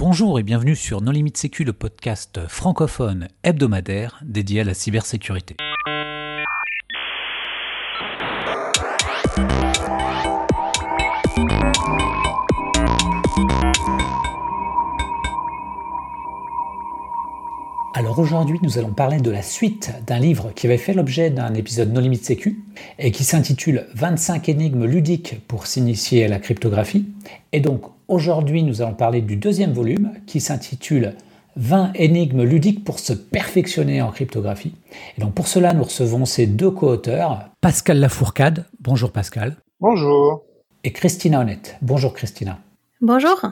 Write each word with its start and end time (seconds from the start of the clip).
Bonjour 0.00 0.38
et 0.38 0.42
bienvenue 0.42 0.76
sur 0.76 1.02
No 1.02 1.12
Limit 1.12 1.32
Sécu, 1.34 1.62
le 1.62 1.74
podcast 1.74 2.48
francophone 2.48 3.28
hebdomadaire 3.42 4.18
dédié 4.24 4.62
à 4.62 4.64
la 4.64 4.72
cybersécurité. 4.72 5.58
Alors 18.00 18.18
aujourd'hui, 18.18 18.58
nous 18.62 18.78
allons 18.78 18.94
parler 18.94 19.18
de 19.18 19.30
la 19.30 19.42
suite 19.42 19.92
d'un 20.06 20.18
livre 20.18 20.52
qui 20.54 20.66
avait 20.66 20.78
fait 20.78 20.94
l'objet 20.94 21.28
d'un 21.28 21.52
épisode 21.52 21.92
No 21.92 22.00
Limit 22.00 22.16
Sécu 22.16 22.64
et 22.98 23.10
qui 23.10 23.24
s'intitule 23.24 23.88
25 23.94 24.48
énigmes 24.48 24.86
ludiques 24.86 25.46
pour 25.46 25.66
s'initier 25.66 26.24
à 26.24 26.28
la 26.28 26.38
cryptographie. 26.38 27.04
Et 27.52 27.60
donc 27.60 27.82
aujourd'hui, 28.08 28.62
nous 28.62 28.80
allons 28.80 28.94
parler 28.94 29.20
du 29.20 29.36
deuxième 29.36 29.74
volume 29.74 30.12
qui 30.24 30.40
s'intitule 30.40 31.12
20 31.56 31.92
énigmes 31.94 32.42
ludiques 32.42 32.84
pour 32.84 33.00
se 33.00 33.12
perfectionner 33.12 34.00
en 34.00 34.10
cryptographie. 34.12 34.72
Et 35.18 35.20
donc 35.20 35.34
pour 35.34 35.46
cela, 35.46 35.74
nous 35.74 35.84
recevons 35.84 36.24
ces 36.24 36.46
deux 36.46 36.70
co-auteurs, 36.70 37.50
Pascal 37.60 38.00
Lafourcade. 38.00 38.64
Bonjour 38.80 39.12
Pascal. 39.12 39.58
Bonjour. 39.78 40.42
Et 40.84 40.92
Christina 40.94 41.40
Honnête. 41.40 41.76
Bonjour 41.82 42.14
Christina. 42.14 42.60
Bonjour. 43.02 43.44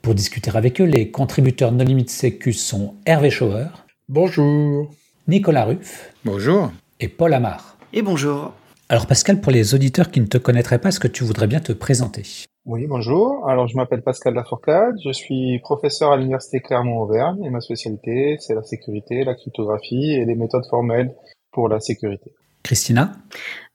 Pour 0.00 0.14
discuter 0.14 0.52
avec 0.54 0.80
eux, 0.80 0.84
les 0.84 1.10
contributeurs 1.10 1.72
No 1.72 1.82
Limit 1.82 2.08
Sécu 2.08 2.52
sont 2.52 2.94
Hervé 3.04 3.30
Schauer. 3.30 3.66
Bonjour. 4.08 4.94
Nicolas 5.26 5.64
Ruff. 5.64 6.12
Bonjour. 6.24 6.70
Et 7.00 7.08
Paul 7.08 7.34
Amar. 7.34 7.76
Et 7.92 8.02
bonjour. 8.02 8.52
Alors 8.88 9.08
Pascal, 9.08 9.40
pour 9.40 9.50
les 9.50 9.74
auditeurs 9.74 10.12
qui 10.12 10.20
ne 10.20 10.26
te 10.26 10.38
connaîtraient 10.38 10.78
pas, 10.78 10.90
est-ce 10.90 11.00
que 11.00 11.08
tu 11.08 11.24
voudrais 11.24 11.48
bien 11.48 11.58
te 11.58 11.72
présenter? 11.72 12.22
Oui, 12.66 12.86
bonjour. 12.86 13.48
Alors 13.48 13.66
je 13.66 13.74
m'appelle 13.74 14.02
Pascal 14.02 14.34
Lafourcade, 14.34 14.94
je 15.04 15.10
suis 15.10 15.58
professeur 15.58 16.12
à 16.12 16.16
l'Université 16.16 16.60
Clermont-Auvergne 16.60 17.44
et 17.44 17.50
ma 17.50 17.60
spécialité 17.60 18.36
c'est 18.38 18.54
la 18.54 18.62
sécurité, 18.62 19.24
la 19.24 19.34
cryptographie 19.34 20.12
et 20.12 20.24
les 20.24 20.36
méthodes 20.36 20.66
formelles 20.70 21.12
pour 21.50 21.68
la 21.68 21.80
sécurité. 21.80 22.30
Christina? 22.62 23.10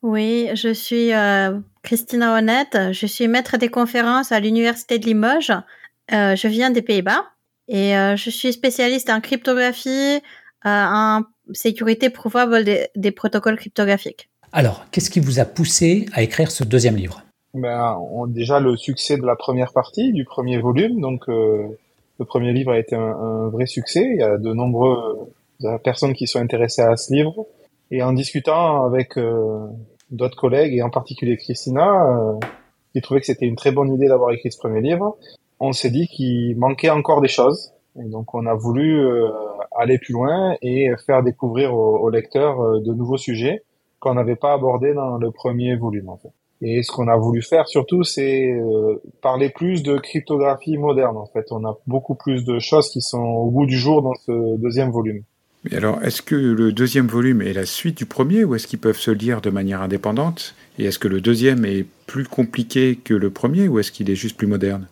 Oui, 0.01 0.49
je 0.53 0.73
suis 0.73 1.11
euh, 1.13 1.59
Christina 1.83 2.37
Honnête, 2.37 2.77
je 2.93 3.05
suis 3.05 3.27
maître 3.27 3.57
des 3.57 3.67
conférences 3.67 4.31
à 4.31 4.39
l'Université 4.39 4.97
de 4.97 5.07
Limoges. 5.07 5.51
Euh, 6.13 6.37
je 6.37 6.47
viens 6.47 6.71
des 6.71 6.81
Pays-Bas 6.81 7.25
et 7.71 7.95
euh, 7.95 8.17
je 8.17 8.29
suis 8.29 8.51
spécialiste 8.51 9.09
en 9.09 9.21
cryptographie, 9.21 10.19
euh, 10.19 10.19
en 10.65 11.21
sécurité 11.53 12.09
prouvable 12.09 12.65
des, 12.65 12.89
des, 12.97 13.11
protocoles 13.11 13.55
cryptographiques. 13.55 14.29
Alors, 14.51 14.85
qu'est-ce 14.91 15.09
qui 15.09 15.21
vous 15.21 15.39
a 15.39 15.45
poussé 15.45 16.05
à 16.11 16.21
écrire 16.21 16.51
ce 16.51 16.65
deuxième 16.65 16.97
livre? 16.97 17.23
Ben, 17.53 17.97
on, 18.11 18.27
Déjà 18.27 18.59
le 18.59 18.75
succès 18.75 19.15
de 19.15 19.25
la 19.25 19.37
première 19.37 19.71
partie, 19.71 20.11
du 20.11 20.25
premier 20.25 20.59
volume. 20.59 20.99
Donc, 20.99 21.29
euh, 21.29 21.65
le 22.19 22.25
premier 22.25 22.51
livre 22.51 22.73
a 22.73 22.77
été 22.77 22.95
un, 22.95 22.99
un, 22.99 23.49
vrai 23.49 23.65
succès. 23.67 24.01
Il 24.03 24.19
y 24.19 24.23
a 24.23 24.37
de 24.37 24.53
nombreuses 24.53 25.17
personnes 25.83 26.13
qui 26.13 26.27
sont 26.27 26.39
intéressées 26.39 26.81
à 26.81 26.97
ce 26.97 27.13
livre. 27.13 27.47
Et 27.89 28.03
en 28.03 28.11
discutant 28.11 28.83
avec 28.83 29.17
euh, 29.17 29.67
d'autres 30.09 30.37
collègues, 30.37 30.73
et 30.73 30.81
en 30.81 30.89
particulier 30.89 31.37
Christina, 31.37 31.87
euh, 31.87 32.33
qui 32.93 33.01
trouvait 33.01 33.21
que 33.21 33.25
c'était 33.25 33.45
une 33.45 33.55
très 33.55 33.71
bonne 33.71 33.93
idée 33.93 34.07
d'avoir 34.07 34.31
écrit 34.31 34.51
ce 34.51 34.57
premier 34.57 34.81
livre, 34.81 35.17
on 35.61 35.71
s'est 35.73 35.91
dit 35.91 36.07
qu'il 36.07 36.57
manquait 36.57 36.89
encore 36.89 37.21
des 37.21 37.27
choses. 37.27 37.71
Et 37.99 38.09
donc 38.09 38.33
on 38.33 38.45
a 38.45 38.53
voulu 38.53 38.99
euh, 38.99 39.29
aller 39.77 39.99
plus 39.99 40.13
loin 40.13 40.55
et 40.61 40.89
faire 41.05 41.23
découvrir 41.23 41.73
aux, 41.73 41.99
aux 41.99 42.09
lecteurs 42.09 42.59
euh, 42.59 42.79
de 42.79 42.93
nouveaux 42.93 43.17
sujets 43.17 43.63
qu'on 43.99 44.15
n'avait 44.15 44.35
pas 44.35 44.53
abordés 44.53 44.93
dans 44.93 45.17
le 45.17 45.29
premier 45.29 45.75
volume. 45.75 46.09
Et 46.63 46.81
ce 46.83 46.91
qu'on 46.91 47.07
a 47.07 47.17
voulu 47.17 47.41
faire 47.43 47.67
surtout, 47.67 48.03
c'est 48.03 48.51
euh, 48.51 49.01
parler 49.21 49.49
plus 49.49 49.83
de 49.83 49.97
cryptographie 49.97 50.77
moderne 50.77 51.17
en 51.17 51.27
fait. 51.27 51.51
On 51.51 51.63
a 51.65 51.77
beaucoup 51.85 52.15
plus 52.15 52.43
de 52.43 52.59
choses 52.59 52.89
qui 52.89 53.01
sont 53.01 53.21
au 53.21 53.51
bout 53.51 53.67
du 53.67 53.77
jour 53.77 54.01
dans 54.01 54.15
ce 54.15 54.57
deuxième 54.57 54.89
volume. 54.89 55.21
Mais 55.63 55.77
alors, 55.77 56.01
est-ce 56.01 56.23
que 56.23 56.33
le 56.33 56.71
deuxième 56.71 57.05
volume 57.05 57.43
est 57.43 57.53
la 57.53 57.67
suite 57.67 57.95
du 57.95 58.07
premier 58.07 58.43
ou 58.43 58.55
est-ce 58.55 58.65
qu'ils 58.65 58.79
peuvent 58.79 58.97
se 58.97 59.11
lire 59.11 59.41
de 59.41 59.51
manière 59.51 59.81
indépendante? 59.83 60.55
Et 60.79 60.85
est-ce 60.85 60.97
que 60.97 61.07
le 61.07 61.21
deuxième 61.21 61.65
est 61.65 61.85
plus 62.07 62.23
compliqué 62.23 62.95
que 62.95 63.13
le 63.13 63.29
premier 63.29 63.67
ou 63.67 63.77
est-ce 63.77 63.91
qu'il 63.91 64.09
est 64.09 64.15
juste 64.15 64.37
plus 64.37 64.47
moderne? 64.47 64.87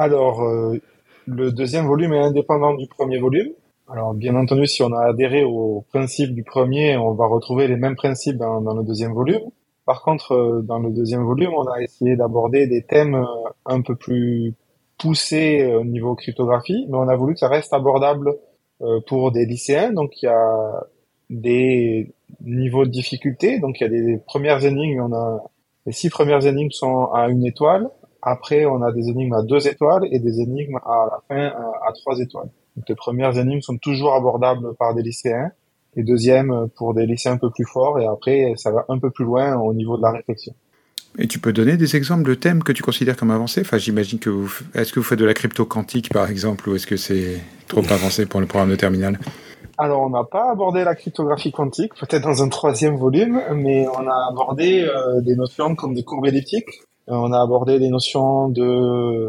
Alors, 0.00 0.42
euh, 0.42 0.80
le 1.26 1.52
deuxième 1.52 1.86
volume 1.86 2.14
est 2.14 2.20
indépendant 2.20 2.72
du 2.72 2.86
premier 2.86 3.18
volume. 3.18 3.52
Alors, 3.86 4.14
bien 4.14 4.34
entendu, 4.34 4.66
si 4.66 4.82
on 4.82 4.92
a 4.94 5.10
adhéré 5.10 5.44
au 5.44 5.84
principe 5.90 6.34
du 6.34 6.42
premier, 6.42 6.96
on 6.96 7.12
va 7.12 7.26
retrouver 7.26 7.68
les 7.68 7.76
mêmes 7.76 7.96
principes 7.96 8.38
dans, 8.38 8.62
dans 8.62 8.74
le 8.74 8.82
deuxième 8.82 9.12
volume. 9.12 9.42
Par 9.84 10.02
contre, 10.02 10.32
euh, 10.32 10.62
dans 10.62 10.78
le 10.78 10.90
deuxième 10.90 11.22
volume, 11.22 11.52
on 11.54 11.66
a 11.66 11.82
essayé 11.82 12.16
d'aborder 12.16 12.66
des 12.66 12.82
thèmes 12.82 13.14
euh, 13.14 13.50
un 13.66 13.82
peu 13.82 13.94
plus 13.94 14.54
poussés 14.96 15.70
au 15.74 15.84
niveau 15.84 16.14
cryptographie, 16.14 16.86
mais 16.88 16.96
on 16.96 17.08
a 17.08 17.16
voulu 17.16 17.34
que 17.34 17.40
ça 17.40 17.48
reste 17.48 17.72
abordable 17.72 18.36
pour 19.06 19.32
des 19.32 19.44
lycéens. 19.46 19.92
Donc, 19.92 20.22
il 20.22 20.26
y 20.26 20.28
a 20.28 20.86
des 21.30 22.12
niveaux 22.42 22.84
de 22.84 22.90
difficulté. 22.90 23.60
Donc, 23.60 23.80
il 23.80 23.84
y 23.84 23.86
a 23.86 23.88
des 23.88 24.18
premières 24.18 24.64
énigmes. 24.64 25.00
On 25.00 25.14
a 25.14 25.42
les 25.86 25.92
six 25.92 26.10
premières 26.10 26.46
énigmes 26.46 26.70
sont 26.70 27.06
à 27.12 27.28
une 27.28 27.44
étoile. 27.46 27.88
Après, 28.22 28.66
on 28.66 28.82
a 28.82 28.92
des 28.92 29.08
énigmes 29.08 29.34
à 29.34 29.42
deux 29.42 29.66
étoiles 29.66 30.06
et 30.10 30.18
des 30.18 30.40
énigmes 30.40 30.78
à 30.84 31.08
la 31.10 31.20
fin 31.28 31.46
à, 31.46 31.88
à 31.88 31.92
trois 31.92 32.18
étoiles. 32.18 32.50
Donc, 32.76 32.88
les 32.88 32.94
premières 32.94 33.36
énigmes 33.38 33.60
sont 33.60 33.78
toujours 33.78 34.14
abordables 34.14 34.74
par 34.78 34.94
des 34.94 35.02
lycéens. 35.02 35.52
Les 35.96 36.04
deuxièmes 36.04 36.68
pour 36.76 36.94
des 36.94 37.06
lycéens 37.06 37.32
un 37.32 37.38
peu 37.38 37.50
plus 37.50 37.66
forts. 37.66 37.98
Et 37.98 38.06
après, 38.06 38.52
ça 38.56 38.70
va 38.70 38.84
un 38.88 38.98
peu 38.98 39.10
plus 39.10 39.24
loin 39.24 39.56
au 39.56 39.74
niveau 39.74 39.96
de 39.96 40.02
la 40.02 40.12
réflexion. 40.12 40.54
Et 41.18 41.26
tu 41.26 41.40
peux 41.40 41.52
donner 41.52 41.76
des 41.76 41.96
exemples 41.96 42.28
de 42.28 42.34
thèmes 42.34 42.62
que 42.62 42.72
tu 42.72 42.82
considères 42.82 43.16
comme 43.16 43.32
avancés? 43.32 43.62
Enfin, 43.62 43.78
j'imagine 43.78 44.18
que 44.20 44.30
vous... 44.30 44.52
Est-ce 44.74 44.92
que 44.92 45.00
vous 45.00 45.04
faites 45.04 45.18
de 45.18 45.24
la 45.24 45.34
crypto 45.34 45.64
quantique, 45.64 46.10
par 46.10 46.30
exemple, 46.30 46.68
ou 46.68 46.76
est-ce 46.76 46.86
que 46.86 46.96
c'est 46.96 47.40
trop 47.66 47.82
avancé 47.90 48.26
pour 48.26 48.40
le 48.40 48.46
programme 48.46 48.70
de 48.70 48.76
terminale 48.76 49.18
alors, 49.82 50.02
on 50.02 50.10
n'a 50.10 50.24
pas 50.24 50.50
abordé 50.50 50.84
la 50.84 50.94
cryptographie 50.94 51.52
quantique, 51.52 51.94
peut-être 51.94 52.24
dans 52.24 52.42
un 52.42 52.50
troisième 52.50 52.96
volume, 52.96 53.40
mais 53.54 53.88
on 53.88 54.06
a 54.06 54.28
abordé 54.30 54.82
euh, 54.82 55.22
des 55.22 55.34
notions 55.36 55.74
comme 55.74 55.94
des 55.94 56.02
courbes 56.02 56.26
elliptiques, 56.26 56.82
on 57.16 57.32
a 57.32 57.40
abordé 57.40 57.78
des 57.78 57.88
notions 57.88 58.48
de 58.48 59.28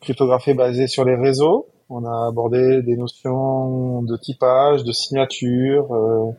cryptographie 0.00 0.54
basée 0.54 0.86
sur 0.86 1.04
les 1.04 1.14
réseaux. 1.14 1.66
On 1.88 2.04
a 2.04 2.28
abordé 2.28 2.82
des 2.82 2.96
notions 2.96 4.02
de 4.02 4.16
typage, 4.16 4.84
de 4.84 4.92
signature, 4.92 5.94
euh, 5.94 6.30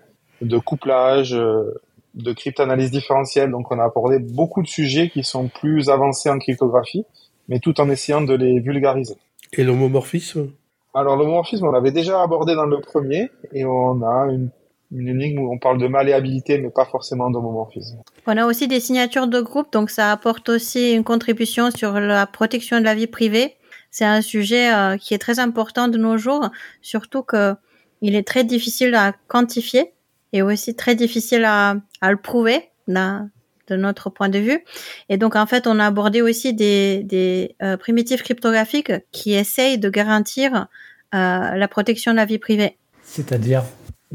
de 0.42 0.58
couplage, 0.58 1.34
euh, 1.34 1.74
de 2.16 2.34
cryptanalyse 2.34 2.92
différentielle. 2.92 3.52
Donc 3.52 3.72
on 3.72 3.80
a 3.80 3.86
abordé 3.86 4.20
beaucoup 4.20 4.62
de 4.62 4.68
sujets 4.68 5.10
qui 5.10 5.24
sont 5.24 5.48
plus 5.48 5.90
avancés 5.90 6.30
en 6.30 6.38
cryptographie, 6.38 7.06
mais 7.50 7.60
tout 7.60 7.80
en 7.82 7.90
essayant 7.90 8.22
de 8.22 8.34
les 8.34 8.60
vulgariser. 8.60 9.16
Et 9.54 9.64
l'homomorphisme? 9.64 10.50
Alors 10.94 11.16
l'homomorphisme, 11.16 11.66
on 11.66 11.72
l'avait 11.72 11.92
déjà 11.92 12.22
abordé 12.22 12.56
dans 12.56 12.66
le 12.66 12.80
premier, 12.80 13.32
et 13.52 13.66
on 13.66 14.02
a 14.04 14.32
une 14.32 14.50
une 14.94 15.08
énigme 15.08 15.40
où 15.40 15.52
on 15.52 15.58
parle 15.58 15.80
de 15.80 15.88
malléabilité, 15.88 16.58
mais 16.58 16.70
pas 16.70 16.86
forcément 16.86 17.30
d'homomorphisme. 17.30 18.02
On 18.28 18.38
a 18.38 18.46
aussi 18.46 18.68
des 18.68 18.80
signatures 18.80 19.28
de 19.28 19.42
groupe, 19.42 19.72
donc 19.72 19.90
ça 19.90 20.12
apporte 20.12 20.50
aussi 20.50 20.94
une 20.94 21.04
contribution 21.04 21.72
sur 21.72 22.00
la 22.00 22.26
protection 22.28 22.80
de 22.80 22.86
la 22.86 22.96
vie 22.96 23.08
privée. 23.08 23.56
C'est 23.92 24.06
un 24.06 24.22
sujet 24.22 24.74
euh, 24.74 24.98
qui 24.98 25.14
est 25.14 25.20
très 25.20 25.40
important 25.40 25.88
de 25.88 25.98
nos 25.98 26.18
jours, 26.18 26.50
surtout 26.82 27.24
que 27.24 27.56
il 28.02 28.16
est 28.16 28.28
très 28.28 28.44
difficile 28.44 28.96
à 28.96 29.14
quantifier 29.28 29.94
et 30.34 30.42
aussi 30.42 30.76
très 30.76 30.94
difficile 30.94 31.46
à, 31.46 31.76
à 32.02 32.12
le 32.12 32.18
prouver 32.18 32.70
de 32.88 33.76
notre 33.78 34.10
point 34.10 34.28
de 34.28 34.40
vue. 34.40 34.60
Et 35.08 35.18
donc 35.18 35.38
en 35.38 35.46
fait, 35.46 35.68
on 35.68 35.80
a 35.80 35.86
abordé 35.86 36.22
aussi 36.22 36.54
des, 36.54 37.04
des 37.04 37.56
euh, 37.62 37.78
primitifs 37.78 38.22
cryptographiques 38.24 38.92
qui 39.12 39.34
essayent 39.34 39.78
de 39.78 39.90
garantir 39.90 40.68
euh, 41.16 41.56
la 41.56 41.68
protection 41.70 42.12
de 42.12 42.18
la 42.18 42.26
vie 42.26 42.40
privée. 42.40 42.78
C'est-à-dire? 43.04 43.64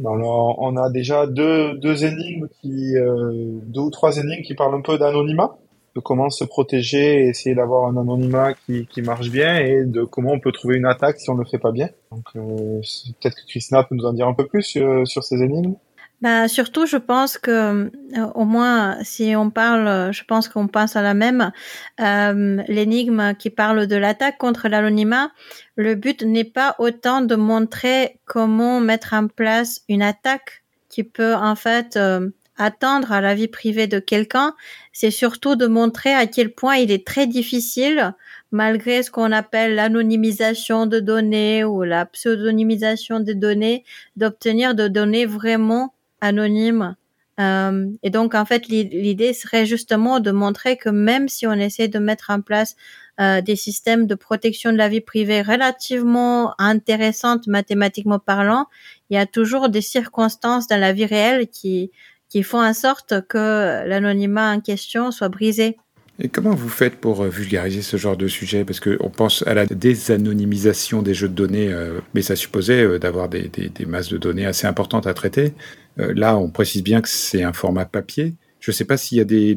Alors, 0.05 0.57
on 0.61 0.77
a 0.77 0.91
déjà 0.91 1.27
deux, 1.27 1.75
deux 1.79 2.05
énigmes 2.05 2.49
qui, 2.61 2.97
euh, 2.97 3.59
deux 3.67 3.81
ou 3.81 3.91
trois 3.91 4.17
énigmes 4.17 4.43
qui 4.43 4.55
parlent 4.55 4.75
un 4.75 4.81
peu 4.81 4.99
d'anonymat, 4.99 5.57
de 5.97 6.01
comment 6.01 6.31
se 6.31 6.45
protéger 6.45 7.25
et 7.25 7.29
essayer 7.29 7.55
d'avoir 7.55 7.87
un 7.87 7.97
anonymat 7.97 8.55
qui, 8.55 8.87
qui 8.87 9.03
marche 9.03 9.31
bien 9.31 9.57
et 9.57 9.85
de 9.85 10.05
comment 10.05 10.33
on 10.33 10.41
peut 10.41 10.53
trouver 10.53 10.77
une 10.77 10.87
attaque 10.87 11.19
si 11.19 11.31
on 11.31 11.35
ne 11.35 11.41
le 11.41 11.47
fait 11.47 11.59
pas 11.59 11.73
bien. 11.73 11.89
Donc, 12.13 12.25
euh, 12.37 12.81
peut-être 13.21 13.35
que 13.35 13.47
Christina 13.49 13.83
peut 13.83 13.95
nous 13.95 14.07
en 14.07 14.13
dire 14.13 14.29
un 14.29 14.35
peu 14.35 14.47
plus 14.47 14.63
sur, 14.63 15.07
sur 15.07 15.25
ces 15.25 15.43
énigmes. 15.43 15.75
Bah, 16.21 16.49
surtout, 16.49 16.85
je 16.85 16.97
pense 16.97 17.39
que 17.39 17.51
euh, 17.51 17.91
au 18.35 18.45
moins, 18.45 18.99
si 19.05 19.37
on 19.37 19.51
parle, 19.51 20.13
je 20.13 20.25
pense 20.25 20.49
qu'on 20.49 20.67
pense 20.67 20.97
à 20.97 21.03
la 21.03 21.15
même. 21.15 21.53
Euh, 22.01 22.63
L'énigme 22.67 23.35
qui 23.39 23.51
parle 23.51 23.87
de 23.87 23.95
l'attaque 23.95 24.37
contre 24.37 24.69
l'anonymat, 24.69 25.31
le 25.77 25.95
but 25.95 26.23
n'est 26.23 26.43
pas 26.43 26.75
autant 26.81 27.21
de 27.21 27.37
montrer 27.37 28.19
comment 28.25 28.81
mettre 28.81 29.15
en 29.15 29.29
place 29.29 29.83
une 29.89 30.03
attaque 30.03 30.65
qui 30.89 31.05
peut 31.05 31.37
en 31.37 31.55
fait 31.55 31.97
euh, 31.97 32.31
attendre 32.57 33.13
à 33.13 33.21
la 33.21 33.37
vie 33.37 33.47
privée 33.47 33.87
de 33.87 34.01
quelqu'un. 34.01 34.57
C'est 34.93 35.13
surtout 35.13 35.55
de 35.55 35.69
montrer 35.69 36.15
à 36.15 36.27
quel 36.27 36.53
point 36.53 36.77
il 36.79 36.91
est 36.91 37.07
très 37.07 37.29
difficile, 37.29 38.13
malgré 38.51 39.05
ce 39.05 39.13
qu'on 39.13 39.31
appelle 39.31 39.77
l'anonymisation 39.77 40.87
de 40.87 40.99
données 40.99 41.63
ou 41.63 41.85
la 41.85 42.07
pseudonymisation 42.07 43.21
des 43.21 43.37
données, 43.37 43.85
d'obtenir 44.17 44.75
de 44.75 44.89
données 44.89 45.27
vraiment 45.27 45.95
anonyme. 46.21 46.97
Euh, 47.41 47.87
et 48.03 48.11
donc, 48.11 48.35
en 48.35 48.45
fait, 48.45 48.67
l'idée 48.69 49.33
serait 49.33 49.65
justement 49.65 50.19
de 50.19 50.33
montrer 50.33 50.77
que 50.77 50.89
même 50.89 51.29
si 51.29 51.47
on 51.47 51.53
essaie 51.53 51.89
de 51.89 51.99
mettre 51.99 52.31
en 52.31 52.41
place 52.41 52.75
euh, 53.21 53.41
des 53.41 53.57
systèmes 53.57 54.07
de 54.07 54.15
protection 54.15 54.73
de 54.73 54.77
la 54.77 54.89
vie 54.89 55.01
privée 55.01 55.43
relativement 55.43 56.55
intéressantes 56.59 57.47
mathématiquement 57.47 58.19
parlant, 58.19 58.67
il 59.11 59.15
y 59.15 59.19
a 59.19 59.27
toujours 59.27 59.69
des 59.69 59.83
circonstances 59.83 60.67
dans 60.67 60.81
la 60.81 60.93
vie 60.93 61.07
réelle 61.07 61.49
qui 61.49 61.91
qui 62.29 62.43
font 62.43 62.63
en 62.63 62.75
sorte 62.75 63.27
que 63.27 63.87
l'anonymat 63.87 64.53
en 64.53 64.61
question 64.61 65.11
soit 65.11 65.29
brisé. 65.29 65.79
Et 66.21 66.29
comment 66.29 66.55
vous 66.55 66.69
faites 66.69 66.97
pour 66.97 67.23
euh, 67.23 67.29
vulgariser 67.29 67.83
ce 67.83 67.97
genre 67.97 68.17
de 68.17 68.27
sujet? 68.27 68.65
Parce 68.65 68.81
qu'on 68.81 69.11
pense 69.11 69.47
à 69.47 69.55
la 69.55 69.67
désanonymisation 69.67 71.01
des 71.01 71.15
jeux 71.15 71.29
de 71.29 71.35
données, 71.35 71.73
euh, 71.73 72.01
mais 72.13 72.23
ça 72.23 72.35
supposait 72.35 72.83
euh, 72.83 72.99
d'avoir 72.99 73.29
des, 73.29 73.51
masses 73.87 74.09
de 74.09 74.19
données 74.19 74.45
assez 74.45 74.67
importantes 74.67 75.07
à 75.07 75.15
traiter. 75.15 75.55
là, 75.97 76.37
on 76.37 76.51
précise 76.51 76.83
bien 76.83 77.01
que 77.01 77.09
c'est 77.09 77.43
un 77.43 77.53
format 77.53 77.85
papier. 77.85 78.35
Je 78.61 78.73
ne 78.73 78.75
sais 78.75 78.85
pas 78.85 78.97
s'il 78.97 79.19
y 79.19 79.21
a 79.21 79.25
des, 79.25 79.53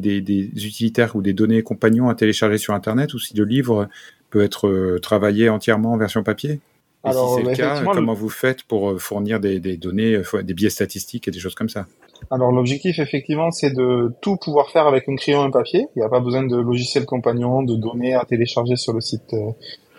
utilitaires 0.64 1.16
ou 1.16 1.22
des 1.22 1.32
données 1.32 1.62
compagnons 1.62 2.08
à 2.08 2.14
télécharger 2.14 2.58
sur 2.58 2.74
Internet 2.74 3.14
ou 3.14 3.18
si 3.18 3.36
le 3.36 3.44
livre 3.44 3.88
peut 4.30 4.42
être 4.42 4.98
travaillé 5.02 5.48
entièrement 5.48 5.92
en 5.92 5.98
version 5.98 6.22
papier. 6.22 6.60
Et 7.04 7.10
si 7.10 7.18
c'est 7.36 7.42
le 7.42 7.54
cas, 7.56 7.82
comment 7.84 8.14
vous 8.14 8.28
faites 8.28 8.62
pour 8.62 9.00
fournir 9.00 9.40
des 9.40 9.76
données, 9.76 10.20
des 10.44 10.54
biais 10.54 10.70
statistiques 10.70 11.26
et 11.26 11.32
des 11.32 11.40
choses 11.40 11.56
comme 11.56 11.68
ça? 11.68 11.86
Alors 12.32 12.50
l'objectif 12.50 12.98
effectivement 12.98 13.50
c'est 13.50 13.74
de 13.74 14.14
tout 14.22 14.36
pouvoir 14.36 14.70
faire 14.70 14.86
avec 14.86 15.06
un 15.06 15.16
crayon 15.16 15.42
et 15.42 15.46
un 15.48 15.50
papier. 15.50 15.86
Il 15.94 15.98
n'y 15.98 16.04
a 16.04 16.08
pas 16.08 16.20
besoin 16.20 16.42
de 16.44 16.56
logiciel 16.56 17.04
compagnon, 17.04 17.62
de 17.62 17.76
données 17.76 18.14
à 18.14 18.24
télécharger 18.24 18.76
sur 18.76 18.94
le 18.94 19.02
site 19.02 19.34
euh, 19.34 19.50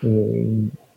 euh, 0.02 0.44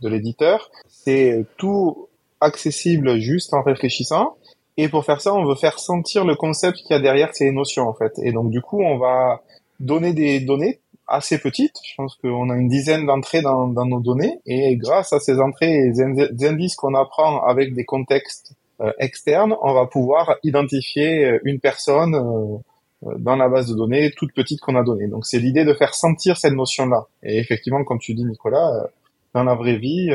de 0.01 0.09
l'éditeur. 0.09 0.71
C'est 0.89 1.45
tout 1.57 2.07
accessible 2.41 3.19
juste 3.19 3.53
en 3.53 3.61
réfléchissant. 3.61 4.35
Et 4.77 4.89
pour 4.89 5.05
faire 5.05 5.21
ça, 5.21 5.33
on 5.33 5.45
veut 5.45 5.55
faire 5.55 5.77
sentir 5.77 6.25
le 6.25 6.35
concept 6.35 6.77
qu'il 6.77 6.91
y 6.91 6.93
a 6.93 6.99
derrière 6.99 7.35
ces 7.35 7.51
notions 7.51 7.87
en 7.87 7.93
fait. 7.93 8.13
Et 8.23 8.31
donc 8.31 8.49
du 8.49 8.61
coup, 8.61 8.81
on 8.81 8.97
va 8.97 9.43
donner 9.79 10.13
des 10.13 10.39
données 10.39 10.79
assez 11.07 11.37
petites. 11.37 11.75
Je 11.83 11.93
pense 11.97 12.15
qu'on 12.15 12.49
a 12.49 12.55
une 12.55 12.67
dizaine 12.67 13.05
d'entrées 13.05 13.43
dans, 13.43 13.67
dans, 13.67 13.85
nos 13.85 13.99
données. 13.99 14.39
Et 14.47 14.75
grâce 14.75 15.13
à 15.13 15.19
ces 15.19 15.39
entrées 15.39 15.71
et 15.71 15.91
des 15.91 16.47
indices 16.47 16.75
qu'on 16.75 16.95
apprend 16.95 17.43
avec 17.43 17.75
des 17.75 17.85
contextes 17.85 18.53
externe, 18.99 19.55
on 19.61 19.73
va 19.73 19.85
pouvoir 19.87 20.35
identifier 20.43 21.25
euh, 21.25 21.39
une 21.43 21.59
personne 21.59 22.15
euh, 22.15 23.13
dans 23.17 23.35
la 23.35 23.49
base 23.49 23.69
de 23.69 23.75
données 23.75 24.11
toute 24.15 24.33
petite 24.33 24.59
qu'on 24.59 24.75
a 24.75 24.83
donnée. 24.83 25.07
Donc 25.07 25.25
c'est 25.25 25.39
l'idée 25.39 25.65
de 25.65 25.73
faire 25.73 25.93
sentir 25.93 26.37
cette 26.37 26.53
notion-là. 26.53 27.07
Et 27.23 27.39
effectivement, 27.39 27.83
comme 27.83 27.99
tu 27.99 28.13
dis 28.13 28.25
Nicolas, 28.25 28.89
dans 29.33 29.43
la 29.43 29.53
vraie 29.53 29.77
vie, 29.77 30.09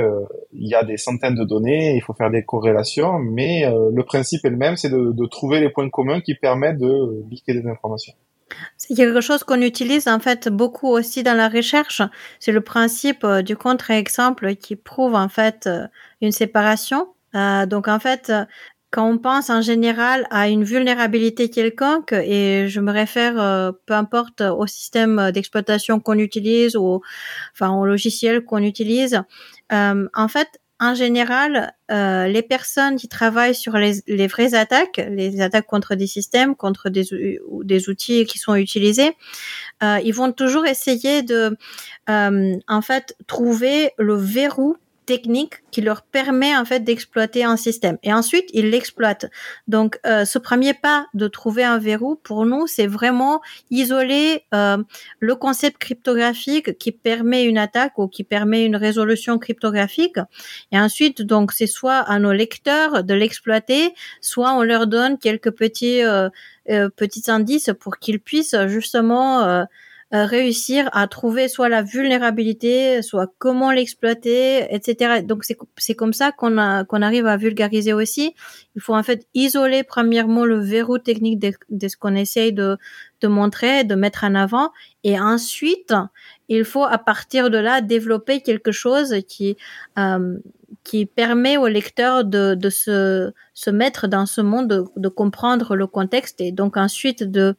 il 0.53 0.69
y 0.69 0.75
a 0.75 0.83
des 0.83 0.97
centaines 0.97 1.37
de 1.37 1.45
données, 1.45 1.95
il 1.95 2.01
faut 2.01 2.13
faire 2.13 2.31
des 2.33 2.43
corrélations, 2.43 3.21
mais 3.21 3.71
le 3.71 4.03
principe 4.03 4.45
est 4.45 4.51
le 4.51 4.57
même, 4.57 4.77
c'est 4.77 4.89
de, 4.91 5.13
de, 5.13 5.27
trouver 5.27 5.61
les 5.61 5.71
points 5.71 5.89
communs 5.91 6.21
qui 6.21 6.35
permettent 6.35 6.79
de 6.79 7.23
liquer 7.31 7.55
des 7.55 7.69
informations. 7.69 8.15
C'est 8.77 8.95
quelque 8.95 9.21
chose 9.21 9.45
qu'on 9.45 9.61
utilise 9.61 10.09
en 10.09 10.19
fait 10.19 10.49
beaucoup 10.49 10.89
aussi 10.89 11.23
dans 11.23 11.37
la 11.37 11.49
recherche. 11.49 12.03
C'est 12.41 12.51
le 12.51 12.63
principe 12.63 13.25
du 13.45 13.57
contre-exemple 13.57 14.57
qui 14.57 14.75
prouve 14.75 15.15
en 15.15 15.29
fait 15.29 15.69
une 16.21 16.33
séparation 16.33 17.07
euh, 17.35 17.67
donc 17.67 17.89
en 17.89 17.99
fait, 17.99 18.33
quand 18.91 19.09
on 19.09 19.19
pense 19.19 19.49
en 19.49 19.63
général 19.63 20.27
à 20.31 20.49
une 20.49 20.65
vulnérabilité 20.65 21.49
quelconque, 21.49 22.13
et 22.13 22.69
je 22.69 22.81
me 22.81 22.93
réfère 22.93 23.41
euh, 23.41 23.73
peu 23.87 23.95
importe 23.95 24.43
au 24.43 24.67
système 24.67 25.31
d'exploitation 25.33 25.99
qu'on 25.99 26.19
utilise 26.19 26.77
ou 26.77 27.01
enfin 27.55 27.71
au 27.75 27.87
logiciel 27.87 28.45
qu'on 28.45 28.63
utilise, 28.63 29.23
euh, 29.73 30.09
en 30.15 30.29
fait, 30.29 30.61
en 30.83 30.97
général, 30.97 31.75
euh, 31.93 32.27
les 32.27 32.43
personnes 32.43 32.97
qui 32.97 33.07
travaillent 33.07 33.55
sur 33.55 33.77
les, 33.77 34.03
les, 34.09 34.27
vraies 34.27 34.55
attaques, 34.55 35.01
les 35.11 35.41
attaques 35.41 35.67
contre 35.67 35.95
des 35.95 36.09
systèmes, 36.09 36.57
contre 36.57 36.91
des, 36.91 37.05
des 37.63 37.89
outils 37.89 38.27
qui 38.27 38.39
sont 38.39 38.57
utilisés, 38.57 39.17
euh, 39.85 40.01
ils 40.05 40.13
vont 40.13 40.33
toujours 40.33 40.67
essayer 40.67 41.23
de, 41.23 41.57
euh, 42.11 42.57
en 42.67 42.83
fait, 42.83 43.17
trouver 43.29 43.93
le 43.97 44.17
verrou 44.17 44.77
technique 45.07 45.55
qui 45.71 45.81
leur 45.81 46.03
permet 46.03 46.57
en 46.57 46.65
fait 46.65 46.81
d'exploiter 46.81 47.45
un 47.45 47.57
système. 47.57 47.99
Et 48.03 48.13
ensuite, 48.13 48.49
ils 48.53 48.71
l'exploitent. 48.71 49.27
Donc, 49.67 49.99
euh, 50.07 50.25
ce 50.25 50.39
premier 50.39 50.75
pas 50.75 51.07
de 51.15 51.29
trouver 51.29 51.65
un 51.65 51.79
verrou, 51.79 52.17
pour 52.23 52.47
nous, 52.47 52.67
c'est 52.67 52.87
vraiment 52.87 53.41
isoler 53.71 54.45
euh, 54.55 54.79
le 55.19 55.35
concept 55.35 55.79
cryptographique 55.79 56.79
qui 56.79 56.93
permet 56.93 57.45
une 57.45 57.59
attaque 57.59 57.99
ou 57.99 58.09
qui 58.09 58.25
permet 58.25 58.65
une 58.65 58.77
résolution 58.77 59.39
cryptographique. 59.39 60.17
Et 60.71 60.79
ensuite, 60.79 61.23
donc, 61.23 61.53
c'est 61.53 61.67
soit 61.67 61.99
à 61.99 62.19
nos 62.19 62.33
lecteurs 62.33 63.05
de 63.05 63.15
l'exploiter, 63.15 63.95
soit 64.21 64.53
on 64.55 64.63
leur 64.63 64.87
donne 64.87 65.19
quelques 65.19 65.51
petits 65.51 66.03
euh, 66.03 66.29
euh 66.71 66.89
petits 66.95 67.31
indices 67.31 67.71
pour 67.81 67.99
qu'ils 67.99 68.21
puissent 68.21 68.57
justement 68.67 69.67
euh, 70.15 70.27
réussir 70.27 70.91
à 70.93 71.07
trouver 71.07 71.49
soit 71.49 71.71
la 71.71 71.83
vulnérabilité, 71.83 73.01
soit 73.01 73.33
comment 73.39 73.73
l'exploiter, 73.73 74.67
etc. 74.75 75.23
Donc 75.23 75.45
c'est 75.45 75.95
comme 75.95 76.13
ça 76.13 76.33
qu'on 76.33 76.85
qu'on 76.87 77.03
arrive 77.03 77.27
à 77.27 77.39
vulgariser 77.39 77.95
aussi. 77.95 78.35
Il 78.77 78.83
faut 78.83 78.95
en 78.95 79.03
fait 79.03 79.27
isoler 79.33 79.85
premièrement 79.85 80.45
le 80.45 80.59
verrou 80.61 80.99
technique 80.99 81.39
de, 81.39 81.53
de 81.71 81.89
ce 81.89 81.97
qu'on 81.97 82.15
essaye 82.15 82.53
de, 82.53 82.77
de 83.23 83.29
montrer, 83.29 83.85
de 83.85 83.95
mettre 83.95 84.25
en 84.25 84.35
avant, 84.35 84.71
et 85.03 85.19
ensuite 85.19 85.95
il 86.49 86.65
faut 86.65 86.85
à 86.85 86.99
partir 86.99 87.49
de 87.49 87.57
là 87.59 87.81
développer 87.81 88.43
quelque 88.43 88.73
chose 88.73 89.15
qui 89.27 89.57
euh, 89.99 90.37
qui 90.85 91.07
permet 91.07 91.57
au 91.57 91.69
lecteur 91.69 92.25
de, 92.25 92.55
de 92.55 92.71
se, 92.71 93.33
se 93.55 93.71
mettre 93.71 94.09
dans 94.09 94.27
ce 94.27 94.41
monde, 94.41 94.69
de, 94.69 94.85
de 94.97 95.09
comprendre 95.09 95.77
le 95.77 95.87
contexte 95.87 96.41
et 96.41 96.51
donc 96.51 96.77
ensuite 96.77 97.23
de 97.23 97.55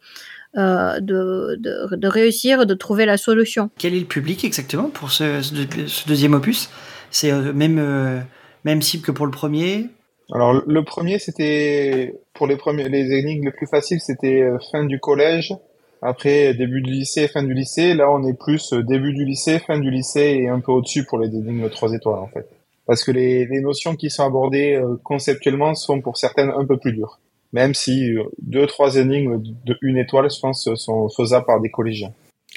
euh, 0.55 0.99
de, 0.99 1.55
de, 1.59 1.95
de, 1.95 2.07
réussir, 2.07 2.67
de 2.67 2.75
trouver 2.75 3.07
la 3.07 3.17
solution. 3.17 3.71
Quel 3.79 3.95
est 3.95 3.99
le 3.99 4.05
public 4.05 4.45
exactement 4.45 4.89
pour 4.89 5.09
ce, 5.11 5.41
ce 5.41 6.07
deuxième 6.07 6.35
opus? 6.35 6.69
C'est 7.09 7.31
euh, 7.31 7.53
même, 7.53 7.79
euh, 7.79 8.19
même 8.63 8.83
cible 8.83 9.03
que 9.03 9.11
pour 9.11 9.25
le 9.25 9.31
premier? 9.31 9.87
Alors 10.31 10.61
le 10.67 10.83
premier, 10.83 11.17
c'était 11.17 12.13
pour 12.35 12.45
les 12.45 12.55
premiers, 12.55 12.87
les 12.87 13.11
énigmes 13.13 13.45
les 13.45 13.51
plus 13.51 13.65
faciles, 13.65 13.99
c'était 13.99 14.47
fin 14.71 14.83
du 14.85 14.99
collège. 14.99 15.55
Après, 16.03 16.53
début 16.53 16.83
du 16.83 16.91
lycée, 16.91 17.27
fin 17.27 17.41
du 17.41 17.55
lycée. 17.55 17.95
Là, 17.95 18.11
on 18.11 18.23
est 18.23 18.37
plus 18.37 18.73
début 18.73 19.13
du 19.13 19.25
lycée, 19.25 19.57
fin 19.57 19.79
du 19.79 19.89
lycée 19.89 20.39
et 20.39 20.49
un 20.49 20.59
peu 20.59 20.71
au-dessus 20.71 21.03
pour 21.05 21.17
les 21.17 21.29
énigmes 21.29 21.67
3 21.67 21.93
étoiles, 21.93 22.19
en 22.19 22.27
fait. 22.27 22.47
Parce 22.85 23.03
que 23.03 23.11
les, 23.11 23.47
les 23.47 23.59
notions 23.59 23.95
qui 23.95 24.11
sont 24.11 24.23
abordées 24.23 24.79
conceptuellement 25.03 25.73
sont 25.73 25.99
pour 26.01 26.17
certaines 26.17 26.51
un 26.51 26.65
peu 26.65 26.77
plus 26.77 26.93
dures 26.93 27.19
même 27.53 27.73
si 27.73 28.13
euh, 28.13 28.23
deux, 28.41 28.67
trois 28.67 28.97
énigmes 28.97 29.41
de 29.65 29.77
une 29.81 29.97
étoile, 29.97 30.29
je 30.29 30.39
pense, 30.39 30.67
sont 30.75 31.07
faisables 31.09 31.45
par 31.45 31.61
des 31.61 31.69
collégiens. 31.69 32.11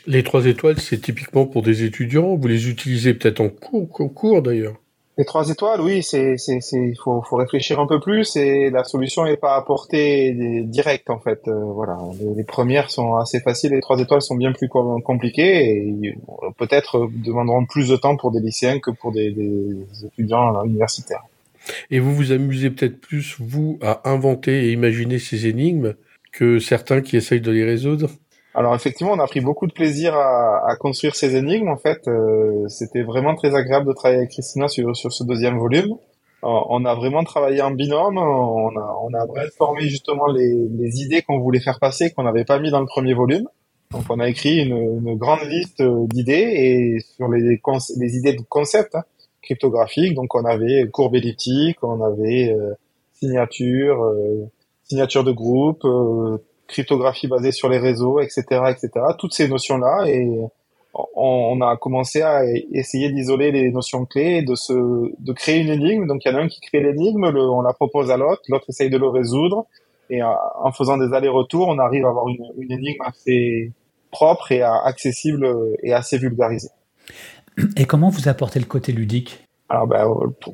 Les 0.07 0.23
trois 0.23 0.47
étoiles, 0.47 0.79
c'est 0.79 1.01
typiquement 1.01 1.47
pour 1.47 1.63
des 1.63 1.85
étudiants. 1.85 2.35
Vous 2.35 2.49
les 2.49 2.69
utilisez 2.69 3.15
peut-être 3.15 3.41
en 3.41 3.49
cours, 3.49 3.89
cours 3.89 4.43
d'ailleurs. 4.43 4.77
Les 5.19 5.25
trois 5.25 5.49
étoiles, 5.49 5.81
oui, 5.81 6.03
c'est, 6.03 6.37
c'est, 6.37 6.61
c'est, 6.61 6.77
il 6.77 6.97
faut, 7.03 7.23
faut 7.23 7.37
réfléchir 7.37 7.81
un 7.81 7.87
peu 7.87 7.99
plus 8.01 8.37
et 8.37 8.69
la 8.69 8.85
solution 8.85 9.25
n'est 9.25 9.39
pas 9.39 9.57
à 9.57 9.63
portée 9.63 10.63
directe 10.67 11.09
en 11.09 11.19
fait. 11.19 11.49
Euh, 11.49 11.59
voilà, 11.73 11.97
les, 12.37 12.45
premières 12.45 12.91
sont 12.91 13.17
assez 13.17 13.41
faciles, 13.41 13.73
les 13.73 13.81
trois 13.81 13.99
étoiles 13.99 14.21
sont 14.21 14.35
bien 14.35 14.53
plus 14.53 14.69
compliquées 14.69 15.89
et 15.89 16.19
peut-être 16.59 17.09
demanderont 17.25 17.65
plus 17.65 17.89
de 17.89 17.97
temps 17.97 18.19
pour 18.19 18.31
des 18.31 18.41
lycéens 18.41 18.79
que 18.79 18.91
pour 18.91 19.11
des, 19.11 19.31
des 19.31 20.05
étudiants 20.05 20.63
universitaires. 20.65 21.25
Et 21.91 21.99
vous 21.99 22.15
vous 22.15 22.33
amusez 22.33 22.71
peut-être 22.71 23.01
plus, 23.01 23.37
vous, 23.39 23.79
à 23.83 24.09
inventer 24.09 24.67
et 24.67 24.73
imaginer 24.73 25.19
ces 25.19 25.47
énigmes 25.47 25.95
que 26.33 26.59
certains 26.59 27.01
qui 27.01 27.17
essayent 27.17 27.41
de 27.41 27.51
les 27.51 27.65
résoudre? 27.65 28.11
Alors 28.55 28.75
effectivement, 28.75 29.13
on 29.13 29.19
a 29.19 29.27
pris 29.27 29.41
beaucoup 29.41 29.67
de 29.67 29.73
plaisir 29.73 30.15
à, 30.15 30.71
à 30.71 30.77
construire 30.77 31.15
ces 31.15 31.37
énigmes. 31.37 31.69
En 31.69 31.77
fait, 31.77 32.09
euh, 32.09 32.67
c'était 32.69 33.03
vraiment 33.03 33.35
très 33.35 33.55
agréable 33.55 33.87
de 33.87 33.93
travailler 33.93 34.21
avec 34.21 34.31
Christina 34.31 34.67
sur, 34.69 34.97
sur 34.97 35.13
ce 35.13 35.25
deuxième 35.25 35.59
volume. 35.59 35.93
Euh, 36.45 36.49
on 36.69 36.85
a 36.85 36.95
vraiment 36.95 37.23
travaillé 37.25 37.61
en 37.61 37.71
binôme. 37.71 38.17
On 38.17 38.75
a, 38.77 38.99
on 39.03 39.13
a 39.13 39.81
justement 39.81 40.27
les, 40.27 40.55
les 40.79 41.03
idées 41.03 41.23
qu'on 41.23 41.39
voulait 41.39 41.61
faire 41.61 41.79
passer, 41.81 42.11
qu'on 42.13 42.23
n'avait 42.23 42.45
pas 42.45 42.59
mis 42.59 42.71
dans 42.71 42.81
le 42.81 42.87
premier 42.87 43.13
volume. 43.13 43.47
Donc 43.91 44.05
on 44.09 44.21
a 44.21 44.29
écrit 44.29 44.59
une, 44.59 44.77
une 45.07 45.17
grande 45.17 45.47
liste 45.49 45.83
d'idées 46.09 46.35
et 46.35 46.99
sur 47.15 47.29
les, 47.29 47.61
les 47.99 48.17
idées 48.17 48.33
de 48.33 48.43
concept. 48.49 48.95
Hein 48.95 49.03
cryptographique. 49.47 50.15
Donc 50.15 50.35
on 50.35 50.45
avait 50.45 50.87
courbe 50.93 51.15
elliptique, 51.15 51.79
on 51.83 52.03
avait 52.03 52.51
euh, 52.51 52.75
signature, 53.15 54.03
euh, 54.03 54.47
signature 54.85 55.25
de 55.25 55.33
groupe, 55.33 55.85
euh, 55.85 56.39
cryptographie 56.67 57.29
basée 57.29 57.53
sur 57.53 57.69
les 57.69 57.79
réseaux, 57.79 58.21
etc., 58.21 58.43
etc. 58.69 58.91
Toutes 59.19 59.33
ces 59.33 59.49
notions-là 59.49 60.07
et 60.09 60.29
on, 61.15 61.61
a 61.61 61.77
commencé 61.77 62.23
à 62.23 62.43
essayer 62.73 63.11
d'isoler 63.11 63.53
les 63.53 63.71
notions 63.71 64.07
clés, 64.07 64.43
de 64.43 64.55
se, 64.55 64.73
de 64.73 65.33
créer 65.33 65.61
une 65.61 65.69
énigme. 65.69 66.07
Donc 66.07 66.25
il 66.25 66.33
y 66.33 66.35
en 66.35 66.39
a 66.39 66.41
un 66.41 66.49
qui 66.49 66.61
crée 66.61 66.81
l'énigme, 66.81 67.25
on 67.25 67.61
la 67.61 67.75
propose 67.75 68.11
à 68.11 68.17
l'autre, 68.17 68.43
l'autre 68.49 68.65
essaye 68.69 68.89
de 68.89 68.97
le 68.97 69.09
résoudre, 69.09 69.67
et 70.09 70.23
en 70.23 70.73
faisant 70.73 70.97
des 70.97 71.13
allers-retours, 71.13 71.69
on 71.69 71.79
arrive 71.79 72.07
à 72.07 72.09
avoir 72.09 72.29
une 72.29 72.73
énigme 72.73 73.03
assez 73.05 73.73
propre 74.11 74.53
et 74.53 74.63
accessible 74.63 75.47
et 75.83 75.93
assez 75.93 76.17
vulgarisée. 76.17 76.71
Et 77.77 77.85
comment 77.87 78.09
vous 78.09 78.29
apportez 78.29 78.59
le 78.59 78.67
côté 78.67 78.93
ludique? 78.93 79.47
Alors 79.69 79.87
ben, 79.87 80.09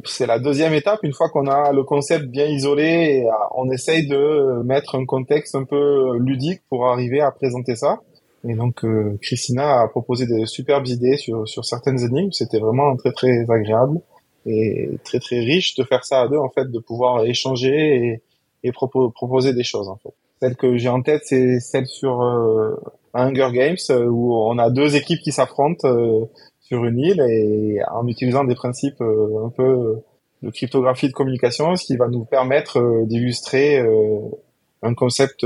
c'est 0.04 0.26
la 0.26 0.38
deuxième 0.38 0.72
étape. 0.72 1.00
Une 1.02 1.12
fois 1.12 1.28
qu'on 1.28 1.46
a 1.46 1.72
le 1.72 1.84
concept 1.84 2.26
bien 2.26 2.46
isolé, 2.46 3.26
euh, 3.26 3.30
on 3.54 3.70
essaye 3.70 4.06
de 4.06 4.62
mettre 4.64 4.94
un 4.94 5.04
contexte 5.04 5.54
un 5.54 5.64
peu 5.64 6.16
ludique 6.18 6.62
pour 6.70 6.86
arriver 6.86 7.20
à 7.20 7.30
présenter 7.30 7.76
ça. 7.76 8.00
Et 8.48 8.54
donc 8.54 8.84
euh, 8.84 9.18
Christina 9.20 9.80
a 9.82 9.88
proposé 9.88 10.26
des 10.26 10.46
superbes 10.46 10.86
idées 10.86 11.18
sur, 11.18 11.46
sur 11.46 11.64
certaines 11.64 12.00
énigmes. 12.00 12.32
C'était 12.32 12.58
vraiment 12.58 12.96
très 12.96 13.12
très 13.12 13.50
agréable 13.50 14.00
et 14.46 14.88
très 15.04 15.20
très 15.20 15.40
riche 15.40 15.74
de 15.76 15.84
faire 15.84 16.04
ça 16.04 16.22
à 16.22 16.28
deux 16.28 16.38
en 16.38 16.48
fait, 16.48 16.70
de 16.70 16.78
pouvoir 16.78 17.24
échanger 17.24 18.20
et, 18.64 18.72
proposer 18.72 19.52
des 19.52 19.64
choses 19.64 19.88
en 19.88 19.96
fait. 19.96 20.14
Celle 20.40 20.56
que 20.56 20.76
j'ai 20.76 20.88
en 20.88 21.02
tête, 21.02 21.22
c'est 21.24 21.60
celle 21.60 21.86
sur 21.86 22.22
euh, 22.22 22.74
Hunger 23.12 23.50
Games 23.52 23.76
où 24.08 24.34
on 24.34 24.56
a 24.58 24.70
deux 24.70 24.96
équipes 24.96 25.20
qui 25.20 25.32
s'affrontent 25.32 25.86
sur 26.72 26.84
une 26.86 26.98
île 26.98 27.20
et 27.20 27.80
en 27.90 28.06
utilisant 28.06 28.44
des 28.44 28.54
principes 28.54 29.00
un 29.00 29.50
peu 29.50 30.02
de 30.42 30.50
cryptographie 30.50 31.08
de 31.08 31.12
communication, 31.12 31.76
ce 31.76 31.84
qui 31.84 31.96
va 31.96 32.08
nous 32.08 32.24
permettre 32.24 33.04
d'illustrer 33.06 33.84
un 34.82 34.94
concept 34.94 35.44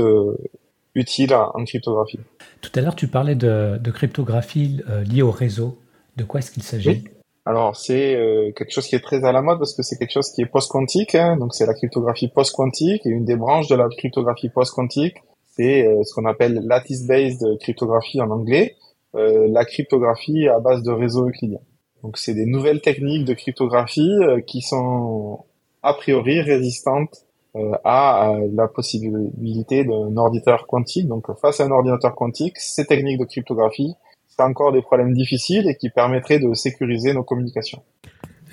utile 0.97 1.33
en 1.33 1.63
cryptographie. 1.63 2.19
Tout 2.61 2.71
à 2.75 2.81
l'heure, 2.81 2.95
tu 2.95 3.07
parlais 3.07 3.35
de, 3.35 3.91
cryptographie 3.91 4.81
euh, 4.89 5.03
liée 5.03 5.21
au 5.21 5.31
réseau. 5.31 5.77
De 6.17 6.23
quoi 6.23 6.39
est-ce 6.39 6.51
qu'il 6.51 6.63
s'agit? 6.63 7.03
Alors, 7.45 7.77
c'est 7.77 8.15
euh, 8.15 8.51
quelque 8.51 8.71
chose 8.71 8.87
qui 8.87 8.95
est 8.95 9.03
très 9.03 9.23
à 9.23 9.31
la 9.31 9.41
mode 9.41 9.59
parce 9.59 9.73
que 9.73 9.83
c'est 9.83 9.97
quelque 9.97 10.11
chose 10.11 10.31
qui 10.31 10.41
est 10.41 10.47
post-quantique. 10.47 11.15
Hein. 11.15 11.37
donc, 11.37 11.53
c'est 11.53 11.65
la 11.65 11.73
cryptographie 11.73 12.27
post-quantique. 12.27 13.05
Et 13.05 13.09
une 13.09 13.23
des 13.23 13.35
branches 13.35 13.67
de 13.67 13.75
la 13.75 13.87
cryptographie 13.87 14.49
post-quantique, 14.49 15.17
c'est 15.55 15.87
euh, 15.87 16.03
ce 16.03 16.13
qu'on 16.13 16.25
appelle 16.25 16.59
lattice-based 16.65 17.59
cryptographie 17.59 18.19
en 18.19 18.31
anglais, 18.31 18.75
la 19.17 19.65
cryptographie 19.65 20.47
à 20.47 20.59
base 20.59 20.83
de 20.83 20.91
réseaux 20.91 21.27
euclidiens. 21.27 21.61
Donc, 22.03 22.17
c'est 22.17 22.33
des 22.33 22.45
nouvelles 22.45 22.81
techniques 22.81 23.25
de 23.25 23.33
cryptographie 23.33 24.19
qui 24.45 24.61
sont 24.61 25.39
a 25.83 25.93
priori 25.93 26.41
résistantes 26.41 27.27
euh, 27.57 27.71
à 27.85 28.35
la 28.53 28.67
possibilité 28.67 29.83
d'un 29.83 30.15
ordinateur 30.17 30.67
quantique. 30.67 31.07
Donc 31.07 31.25
face 31.41 31.59
à 31.59 31.65
un 31.65 31.71
ordinateur 31.71 32.13
quantique, 32.13 32.57
ces 32.57 32.85
techniques 32.85 33.19
de 33.19 33.25
cryptographie, 33.25 33.93
c'est 34.27 34.43
encore 34.43 34.71
des 34.73 34.81
problèmes 34.81 35.13
difficiles 35.13 35.67
et 35.67 35.75
qui 35.75 35.89
permettraient 35.89 36.39
de 36.39 36.53
sécuriser 36.53 37.13
nos 37.13 37.23
communications. 37.23 37.81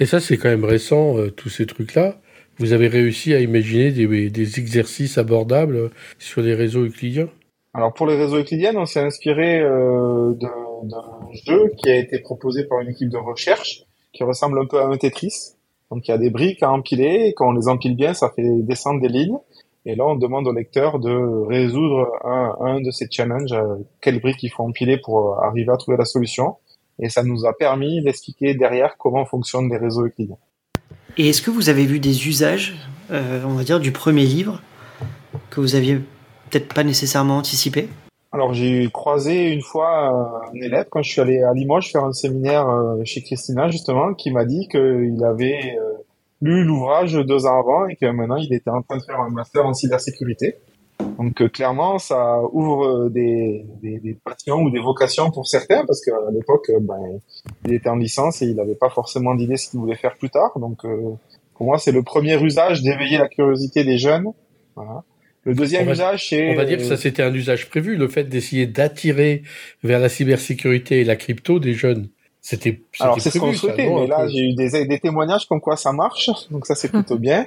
Et 0.01 0.07
ça, 0.07 0.21
c'est 0.21 0.37
quand 0.39 0.49
même 0.49 0.65
récent, 0.65 1.19
euh, 1.19 1.31
tous 1.31 1.51
ces 1.51 1.67
trucs-là. 1.67 2.17
Vous 2.59 2.73
avez 2.73 2.89
réussi 2.89 3.35
à 3.35 3.41
imaginer 3.41 3.91
des, 3.91 4.59
exercices 4.61 5.19
abordables 5.19 5.91
sur 6.19 6.43
des 6.43 6.55
réseaux 6.55 6.85
euclidiens? 6.85 7.29
Alors 7.75 7.93
pour 7.93 8.07
les 8.07 8.17
réseaux 8.17 8.39
euclidiens, 8.39 8.73
on 8.77 8.87
s'est 8.87 9.01
inspiré 9.01 9.61
euh, 9.61 10.33
d'un 10.35 11.29
jeu 11.47 11.73
qui 11.77 11.91
a 11.91 11.97
été 11.97 12.21
proposé 12.21 12.65
par 12.65 12.81
une 12.81 12.89
équipe 12.89 13.09
de 13.09 13.19
recherche 13.19 13.83
qui 14.13 14.23
ressemble 14.23 14.61
un 14.61 14.67
peu 14.67 14.81
à 14.81 14.87
un 14.87 14.97
Tetris. 14.97 15.55
Donc 15.91 16.07
il 16.07 16.13
y 16.13 16.15
a 16.15 16.19
des 16.19 16.31
briques 16.31 16.63
à 16.63 16.71
empiler, 16.71 17.27
et 17.27 17.35
quand 17.35 17.49
on 17.49 17.53
les 17.53 17.69
empile 17.69 17.97
bien, 17.97 18.15
ça 18.15 18.31
fait 18.35 18.63
descendre 18.63 19.01
des 19.01 19.09
lignes. 19.09 19.39
Et 19.87 19.97
là, 19.97 20.07
on 20.07 20.15
demande 20.15 20.47
au 20.47 20.53
lecteur 20.53 20.99
de 20.99 21.47
résoudre 21.47 22.11
un, 22.25 22.57
un 22.61 22.81
de 22.81 22.91
ces 22.91 23.07
challenges, 23.11 23.53
euh, 23.53 23.77
quelles 24.01 24.21
briques 24.21 24.43
il 24.43 24.49
faut 24.49 24.63
empiler 24.63 24.97
pour 24.97 25.33
euh, 25.33 25.47
arriver 25.47 25.71
à 25.71 25.77
trouver 25.77 25.99
la 25.99 26.07
solution. 26.07 26.57
Et 27.01 27.09
ça 27.09 27.23
nous 27.23 27.45
a 27.45 27.53
permis 27.53 28.03
d'expliquer 28.03 28.55
derrière 28.55 28.97
comment 28.97 29.27
fonctionnent 29.27 29.69
les 29.69 29.77
réseaux 29.77 30.07
euclidiens. 30.07 30.39
Et 31.19 31.29
est-ce 31.29 31.43
que 31.43 31.51
vous 31.51 31.69
avez 31.69 31.85
vu 31.85 31.99
des 31.99 32.29
usages, 32.29 32.75
euh, 33.11 33.43
on 33.45 33.55
va 33.55 33.65
dire, 33.65 33.79
du 33.79 33.93
premier 33.93 34.25
livre 34.25 34.63
que 35.51 35.61
vous 35.61 35.75
aviez 35.75 35.99
peut-être 36.55 36.73
pas 36.73 36.85
nécessairement 36.85 37.39
anticipé 37.39 37.89
alors 38.33 38.53
j'ai 38.53 38.91
croisé 38.91 39.53
une 39.53 39.63
fois 39.63 40.51
un 40.53 40.55
élève 40.55 40.87
quand 40.91 41.03
je 41.03 41.11
suis 41.11 41.21
allé 41.21 41.41
à 41.43 41.53
Limoges 41.53 41.93
faire 41.93 42.05
un 42.05 42.13
séminaire 42.13 42.69
euh, 42.69 43.01
chez 43.05 43.23
Christina 43.23 43.69
justement 43.69 44.13
qui 44.13 44.33
m'a 44.33 44.45
dit 44.45 44.67
qu'il 44.67 45.23
avait 45.25 45.77
euh, 45.79 45.93
lu 46.43 46.65
l'ouvrage 46.65 47.13
deux 47.13 47.47
ans 47.47 47.61
avant 47.61 47.87
et 47.87 47.95
que 47.95 48.07
maintenant 48.07 48.37
il 48.37 48.53
était 48.53 48.71
en 48.71 48.83
train 48.83 48.97
de 48.97 49.05
faire 49.05 49.21
un 49.21 49.31
master 49.31 49.65
en 49.65 49.73
cybersécurité. 49.73 50.57
Donc 51.17 51.41
euh, 51.43 51.49
clairement 51.49 52.01
ça 52.01 52.41
ouvre 52.53 53.09
des, 53.09 53.65
passions 54.25 54.63
ou 54.63 54.71
des 54.71 54.81
vocations 54.81 55.31
pour 55.31 55.47
certains 55.47 55.85
parce 55.87 56.05
qu'à 56.05 56.19
l'époque 56.33 56.73
ben, 56.81 57.21
il 57.67 57.73
était 57.73 57.89
en 57.89 57.97
licence 57.97 58.43
et 58.43 58.47
il 58.47 58.57
n'avait 58.57 58.75
pas 58.75 58.91
forcément 58.91 59.37
d'idée 59.37 59.57
ce 59.57 59.71
qu'il 59.71 59.79
voulait 59.79 59.95
faire 59.97 60.17
plus 60.17 60.31
tard. 60.31 60.59
Donc 60.59 60.83
pour 61.55 61.67
moi 61.67 61.79
c'est 61.79 61.93
le 61.93 62.03
premier 62.03 62.37
usage 62.43 62.83
d'éveiller 62.83 63.19
la 63.19 63.29
curiosité 63.29 63.85
des 63.85 63.97
jeunes. 63.97 64.27
Voilà. 64.75 65.05
Le 65.45 65.55
deuxième 65.55 65.89
usage, 65.89 66.29
c'est... 66.31 66.51
On 66.51 66.55
va 66.55 66.65
dire 66.65 66.79
que 66.79 66.85
ça, 66.85 66.97
c'était 66.97 67.23
un 67.23 67.33
usage 67.33 67.69
prévu, 67.69 67.97
le 67.97 68.09
fait 68.09 68.25
d'essayer 68.25 68.67
d'attirer 68.67 69.43
vers 69.83 70.01
la 70.01 70.09
cybersécurité 70.09 71.01
et 71.01 71.05
la 71.05 71.17
crypto 71.17 71.59
des 71.59 71.75
jeunes. 71.75 72.09
C'était 72.41 72.81
Alors, 73.01 73.21
c'est 73.21 73.31
ce 73.31 73.39
qu'on 73.39 73.53
souhaitait, 73.53 73.89
mais 73.89 74.07
là, 74.07 74.27
j'ai 74.29 74.41
eu 74.41 74.55
des, 74.55 74.87
des 74.87 74.99
témoignages 74.99 75.47
comme 75.47 75.61
quoi 75.61 75.77
ça 75.77 75.93
marche, 75.93 76.31
donc 76.51 76.67
ça, 76.67 76.75
c'est 76.75 76.89
plutôt 76.93 77.19
bien. 77.19 77.47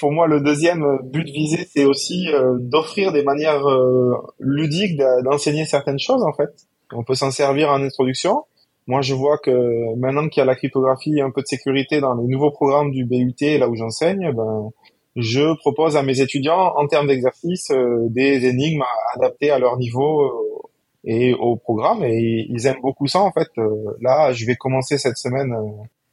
Pour 0.00 0.12
moi, 0.12 0.26
le 0.26 0.40
deuxième 0.40 0.98
but 1.04 1.26
visé, 1.26 1.66
c'est 1.74 1.86
aussi 1.86 2.28
euh, 2.28 2.56
d'offrir 2.60 3.12
des 3.12 3.22
manières 3.22 3.66
euh, 3.66 4.12
ludiques 4.38 5.00
d'enseigner 5.24 5.64
certaines 5.64 5.98
choses, 5.98 6.22
en 6.22 6.32
fait. 6.34 6.50
On 6.92 7.04
peut 7.04 7.14
s'en 7.14 7.30
servir 7.30 7.70
en 7.70 7.82
introduction. 7.82 8.44
Moi, 8.86 9.00
je 9.00 9.14
vois 9.14 9.38
que 9.38 9.96
maintenant 9.96 10.28
qu'il 10.28 10.40
y 10.40 10.42
a 10.42 10.44
la 10.44 10.54
cryptographie 10.54 11.16
et 11.16 11.22
un 11.22 11.30
peu 11.30 11.40
de 11.40 11.46
sécurité 11.46 12.00
dans 12.00 12.14
les 12.14 12.28
nouveaux 12.28 12.52
programmes 12.52 12.90
du 12.90 13.04
BUT, 13.04 13.34
là 13.58 13.68
où 13.68 13.74
j'enseigne, 13.74 14.30
ben, 14.32 14.70
je 15.16 15.56
propose 15.56 15.96
à 15.96 16.02
mes 16.02 16.20
étudiants, 16.20 16.74
en 16.76 16.86
termes 16.86 17.06
d'exercice, 17.06 17.70
euh, 17.70 18.06
des 18.10 18.44
énigmes 18.46 18.84
adaptées 19.14 19.50
à 19.50 19.58
leur 19.58 19.78
niveau 19.78 20.22
euh, 20.22 20.68
et 21.04 21.32
au 21.32 21.56
programme. 21.56 22.04
Et 22.04 22.46
ils 22.50 22.66
aiment 22.66 22.82
beaucoup 22.82 23.06
ça, 23.06 23.20
en 23.20 23.32
fait. 23.32 23.48
Euh, 23.56 23.96
là, 24.02 24.32
je 24.32 24.44
vais 24.44 24.56
commencer 24.56 24.98
cette 24.98 25.16
semaine 25.16 25.56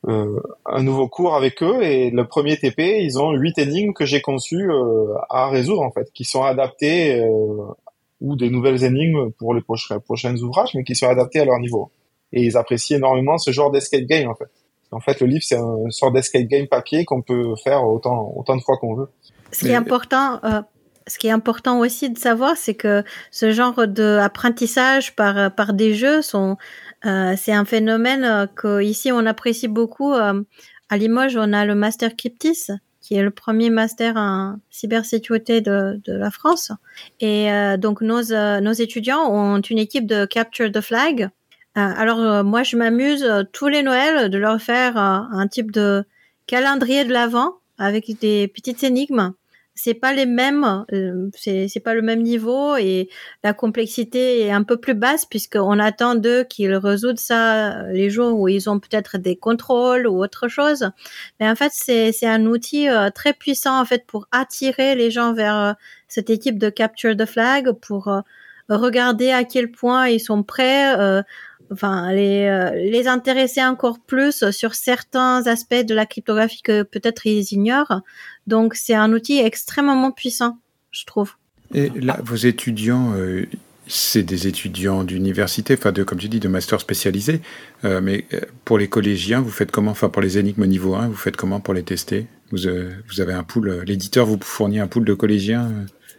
un 0.06 0.84
nouveau 0.84 1.08
cours 1.08 1.36
avec 1.36 1.62
eux. 1.64 1.82
Et 1.84 2.12
le 2.12 2.28
premier 2.28 2.58
TP, 2.58 3.02
ils 3.02 3.20
ont 3.20 3.32
huit 3.34 3.58
énigmes 3.58 3.94
que 3.94 4.06
j'ai 4.06 4.22
conçues 4.22 4.70
à 5.30 5.50
résoudre, 5.50 5.82
en 5.82 5.92
fait, 5.92 6.12
qui 6.14 6.26
sont 6.26 6.44
adaptées 6.44 7.26
ou 8.20 8.36
des 8.36 8.50
nouvelles 8.50 8.84
énigmes 8.84 9.32
pour 9.32 9.54
les 9.54 9.62
prochains, 9.62 10.00
prochains 10.00 10.36
ouvrages, 10.38 10.72
mais 10.76 10.84
qui 10.84 10.96
sont 10.96 11.08
adaptées 11.08 11.40
à 11.40 11.46
leur 11.46 11.60
niveau. 11.60 11.90
Et 12.34 12.42
ils 12.42 12.58
apprécient 12.58 12.98
énormément 12.98 13.38
ce 13.38 13.52
genre 13.52 13.72
d'escape 13.72 14.04
game, 14.04 14.30
en 14.30 14.36
fait. 14.36 14.50
En 14.94 15.00
fait, 15.00 15.20
le 15.20 15.28
livre, 15.28 15.44
c'est 15.44 15.58
une 15.58 15.92
sorte 15.92 16.14
d'escape 16.14 16.44
game 16.44 16.68
papier 16.68 17.06
qu'on 17.06 17.22
peut 17.22 17.54
faire 17.64 17.84
autant, 17.84 18.34
autant 18.36 18.56
de 18.56 18.62
fois 18.62 18.78
qu'on 18.78 18.96
veut. 18.96 19.10
Ce 19.52 19.60
qui 19.60 19.70
est 19.70 19.76
important, 19.76 20.40
euh, 20.44 20.62
ce 21.08 21.18
qui 21.20 21.28
est 21.28 21.32
important 21.32 21.80
aussi 21.80 22.10
de 22.10 22.18
savoir, 22.18 22.58
c'est 22.58 22.74
que 22.74 23.04
ce 23.32 23.52
genre 23.52 23.88
d'apprentissage 23.88 25.16
par, 25.16 25.54
par 25.54 25.74
des 25.74 25.94
jeux 25.94 26.22
sont, 26.22 26.58
euh, 27.06 27.36
c'est 27.38 27.54
un 27.54 27.66
phénomène 27.66 28.24
euh, 28.24 28.48
que 28.48 28.82
ici 28.82 29.12
on 29.12 29.26
apprécie 29.26 29.68
beaucoup. 29.68 30.14
à 30.14 30.98
Limoges, 30.98 31.38
on 31.38 31.54
a 31.54 31.66
le 31.66 31.76
Master 31.76 32.16
Cryptis, 32.16 32.68
qui 33.02 33.16
est 33.16 33.24
le 33.24 33.32
premier 33.32 33.70
master 33.70 34.16
en 34.16 34.56
cybersécurité 34.70 35.60
de, 35.60 36.00
de 36.06 36.14
la 36.14 36.32
France. 36.32 36.72
Et 37.20 37.50
donc 37.78 38.02
nos, 38.02 38.22
nos 38.62 38.72
étudiants 38.72 39.28
ont 39.30 39.60
une 39.60 39.80
équipe 39.80 40.06
de 40.06 40.26
Capture 40.26 40.72
the 40.72 40.82
Flag, 40.82 41.24
euh, 41.24 41.28
alors 41.76 42.20
euh, 42.20 42.44
moi 42.44 42.64
je 42.64 42.78
m'amuse 42.78 43.24
euh, 43.24 43.44
tous 43.52 43.68
les 43.68 43.82
Noëls 43.82 44.30
de 44.30 44.38
leur 44.38 44.62
faire 44.62 44.98
un 44.98 45.48
type 45.48 45.72
de 45.72 46.04
calendrier 46.46 47.04
de 47.04 47.12
l'avant 47.12 47.56
avec 47.78 48.20
des 48.20 48.48
petites 48.48 48.84
énigmes. 48.84 49.34
C'est 49.76 49.96
pas 49.96 50.14
les 50.14 50.28
mêmes, 50.28 50.86
c'est 51.36 51.84
pas 51.84 51.96
le 51.96 52.04
même 52.04 52.22
niveau 52.22 52.76
et 52.76 53.10
la 53.44 53.54
complexité 53.54 54.42
est 54.42 54.52
un 54.52 54.62
peu 54.62 54.78
plus 54.78 54.94
basse 54.94 55.26
puisqu'on 55.26 55.80
attend 55.80 56.14
d'eux 56.14 56.44
qu'ils 56.44 56.76
résoudent 56.76 57.18
ça 57.18 57.82
les 57.88 58.12
jours 58.12 58.40
où 58.40 58.48
ils 58.48 58.70
ont 58.70 58.80
peut-être 58.80 59.18
des 59.18 59.36
contrôles 59.36 60.06
ou 60.06 60.24
autre 60.24 60.48
chose. 60.48 60.92
Mais 61.40 61.50
en 61.50 61.56
fait 61.56 61.72
c'est 61.74 62.12
c'est 62.12 62.28
un 62.28 62.46
outil 62.46 62.88
très 63.16 63.34
puissant 63.34 63.82
en 63.82 63.86
fait 63.86 64.06
pour 64.06 64.28
attirer 64.32 64.94
les 64.94 65.10
gens 65.10 65.34
vers 65.34 65.76
cette 66.08 66.30
équipe 66.30 66.60
de 66.60 66.70
capture 66.70 67.18
the 67.18 67.26
flag 67.26 67.72
pour 67.72 68.14
regarder 68.70 69.32
à 69.32 69.44
quel 69.44 69.72
point 69.72 70.08
ils 70.08 70.20
sont 70.20 70.44
prêts 70.44 71.24
enfin 71.74 72.12
les 72.14 72.46
euh, 72.46 72.72
les 72.76 73.08
intéresser 73.08 73.64
encore 73.64 74.00
plus 74.00 74.50
sur 74.52 74.76
certains 74.76 75.46
aspects 75.48 75.86
de 75.86 75.94
la 75.94 76.06
cryptographie 76.06 76.62
que 76.62 76.84
peut-être 76.84 77.26
ils 77.26 77.52
ignorent. 77.52 78.02
Donc 78.48 78.76
c'est 78.76 78.94
un 78.94 79.12
outil 79.12 79.40
extrêmement 79.40 80.12
puissant, 80.12 80.60
je 80.92 81.06
trouve. 81.06 81.34
Et 81.74 81.90
là, 81.90 82.20
vos 82.24 82.36
étudiants, 82.36 83.14
euh, 83.16 83.46
c'est 83.88 84.24
des 84.24 84.48
étudiants 84.48 85.04
d'université, 85.04 85.76
enfin 85.78 85.92
comme 85.92 86.20
tu 86.20 86.30
dis, 86.30 86.40
de 86.40 86.48
master 86.48 86.80
spécialisé. 86.80 87.42
Euh, 87.84 88.00
mais 88.02 88.26
pour 88.64 88.78
les 88.78 88.88
collégiens, 88.88 89.42
vous 89.42 89.50
faites 89.50 89.72
comment? 89.72 89.92
Enfin 89.92 90.10
pour 90.10 90.22
les 90.22 90.38
énigmes 90.38 90.66
niveau 90.66 90.96
1, 90.96 91.08
vous 91.08 91.16
faites 91.16 91.36
comment 91.36 91.60
pour 91.60 91.74
les 91.74 91.84
tester? 91.84 92.28
Vous 92.52 92.68
avez 93.20 93.34
un 93.34 93.44
pool, 93.44 93.84
l'éditeur 93.88 94.28
vous 94.28 94.38
fournit 94.40 94.80
un 94.80 94.88
pool 94.88 95.06
de 95.06 95.16
collégiens 95.16 95.72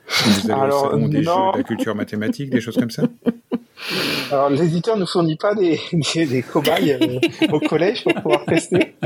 vous 0.09 0.51
avez 0.51 0.61
Alors, 0.61 0.97
des 0.97 1.23
jeux, 1.23 1.31
de 1.31 1.57
la 1.57 1.63
culture 1.63 1.95
mathématique, 1.95 2.51
des 2.51 2.61
choses 2.61 2.77
comme 2.77 2.91
ça 2.91 3.03
Alors, 4.31 4.51
l'éditeur 4.51 4.97
ne 4.97 5.05
fournit 5.05 5.37
pas 5.37 5.55
des, 5.55 5.79
des, 6.15 6.43
cobayes 6.43 6.93
euh, 6.93 7.49
au 7.53 7.61
collège 7.61 8.05
pour 8.05 8.15
pouvoir 8.15 8.45
tester. 8.47 8.95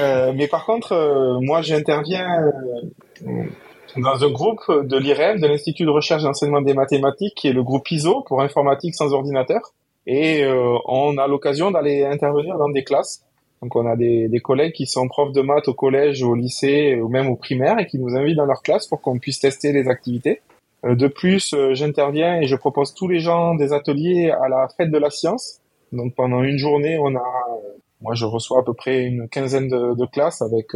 Euh, 0.00 0.32
mais 0.34 0.46
par 0.46 0.66
contre, 0.66 0.92
euh, 0.92 1.38
moi, 1.40 1.62
j'interviens 1.62 2.26
dans 3.96 4.24
un 4.24 4.30
groupe 4.30 4.60
de 4.68 4.98
l'IREM, 4.98 5.40
de 5.40 5.46
l'Institut 5.46 5.84
de 5.84 5.90
recherche 5.90 6.22
et 6.22 6.26
d'enseignement 6.26 6.60
des 6.60 6.74
mathématiques, 6.74 7.34
qui 7.34 7.48
est 7.48 7.52
le 7.52 7.62
groupe 7.62 7.90
ISO 7.90 8.22
pour 8.26 8.42
informatique 8.42 8.94
sans 8.94 9.14
ordinateur. 9.14 9.72
Et 10.06 10.44
on 10.86 11.16
a 11.16 11.26
l'occasion 11.28 11.70
d'aller 11.70 12.04
intervenir 12.04 12.58
dans 12.58 12.68
des 12.68 12.84
classes. 12.84 13.24
Donc, 13.66 13.74
on 13.74 13.84
a 13.84 13.96
des, 13.96 14.40
collègues 14.44 14.74
qui 14.74 14.86
sont 14.86 15.08
profs 15.08 15.32
de 15.32 15.40
maths 15.40 15.66
au 15.66 15.74
collège, 15.74 16.22
au 16.22 16.36
lycée 16.36 17.00
ou 17.00 17.08
même 17.08 17.28
au 17.28 17.34
primaire 17.34 17.80
et 17.80 17.86
qui 17.88 17.98
nous 17.98 18.14
invitent 18.14 18.36
dans 18.36 18.46
leur 18.46 18.62
classe 18.62 18.86
pour 18.86 19.00
qu'on 19.00 19.18
puisse 19.18 19.40
tester 19.40 19.72
les 19.72 19.88
activités. 19.88 20.40
de 20.84 21.08
plus, 21.08 21.52
j'interviens 21.72 22.40
et 22.40 22.46
je 22.46 22.54
propose 22.54 22.94
tous 22.94 23.08
les 23.08 23.18
gens 23.18 23.56
des 23.56 23.72
ateliers 23.72 24.30
à 24.30 24.48
la 24.48 24.68
fête 24.76 24.92
de 24.92 24.98
la 24.98 25.10
science. 25.10 25.58
Donc 25.90 26.14
pendant 26.14 26.44
une 26.44 26.58
journée, 26.58 26.96
on 26.96 27.16
a, 27.16 27.24
moi 28.00 28.14
je 28.14 28.24
reçois 28.24 28.60
à 28.60 28.62
peu 28.62 28.72
près 28.72 29.02
une 29.02 29.28
quinzaine 29.28 29.68
de, 29.68 30.06
classes 30.06 30.42
avec 30.42 30.68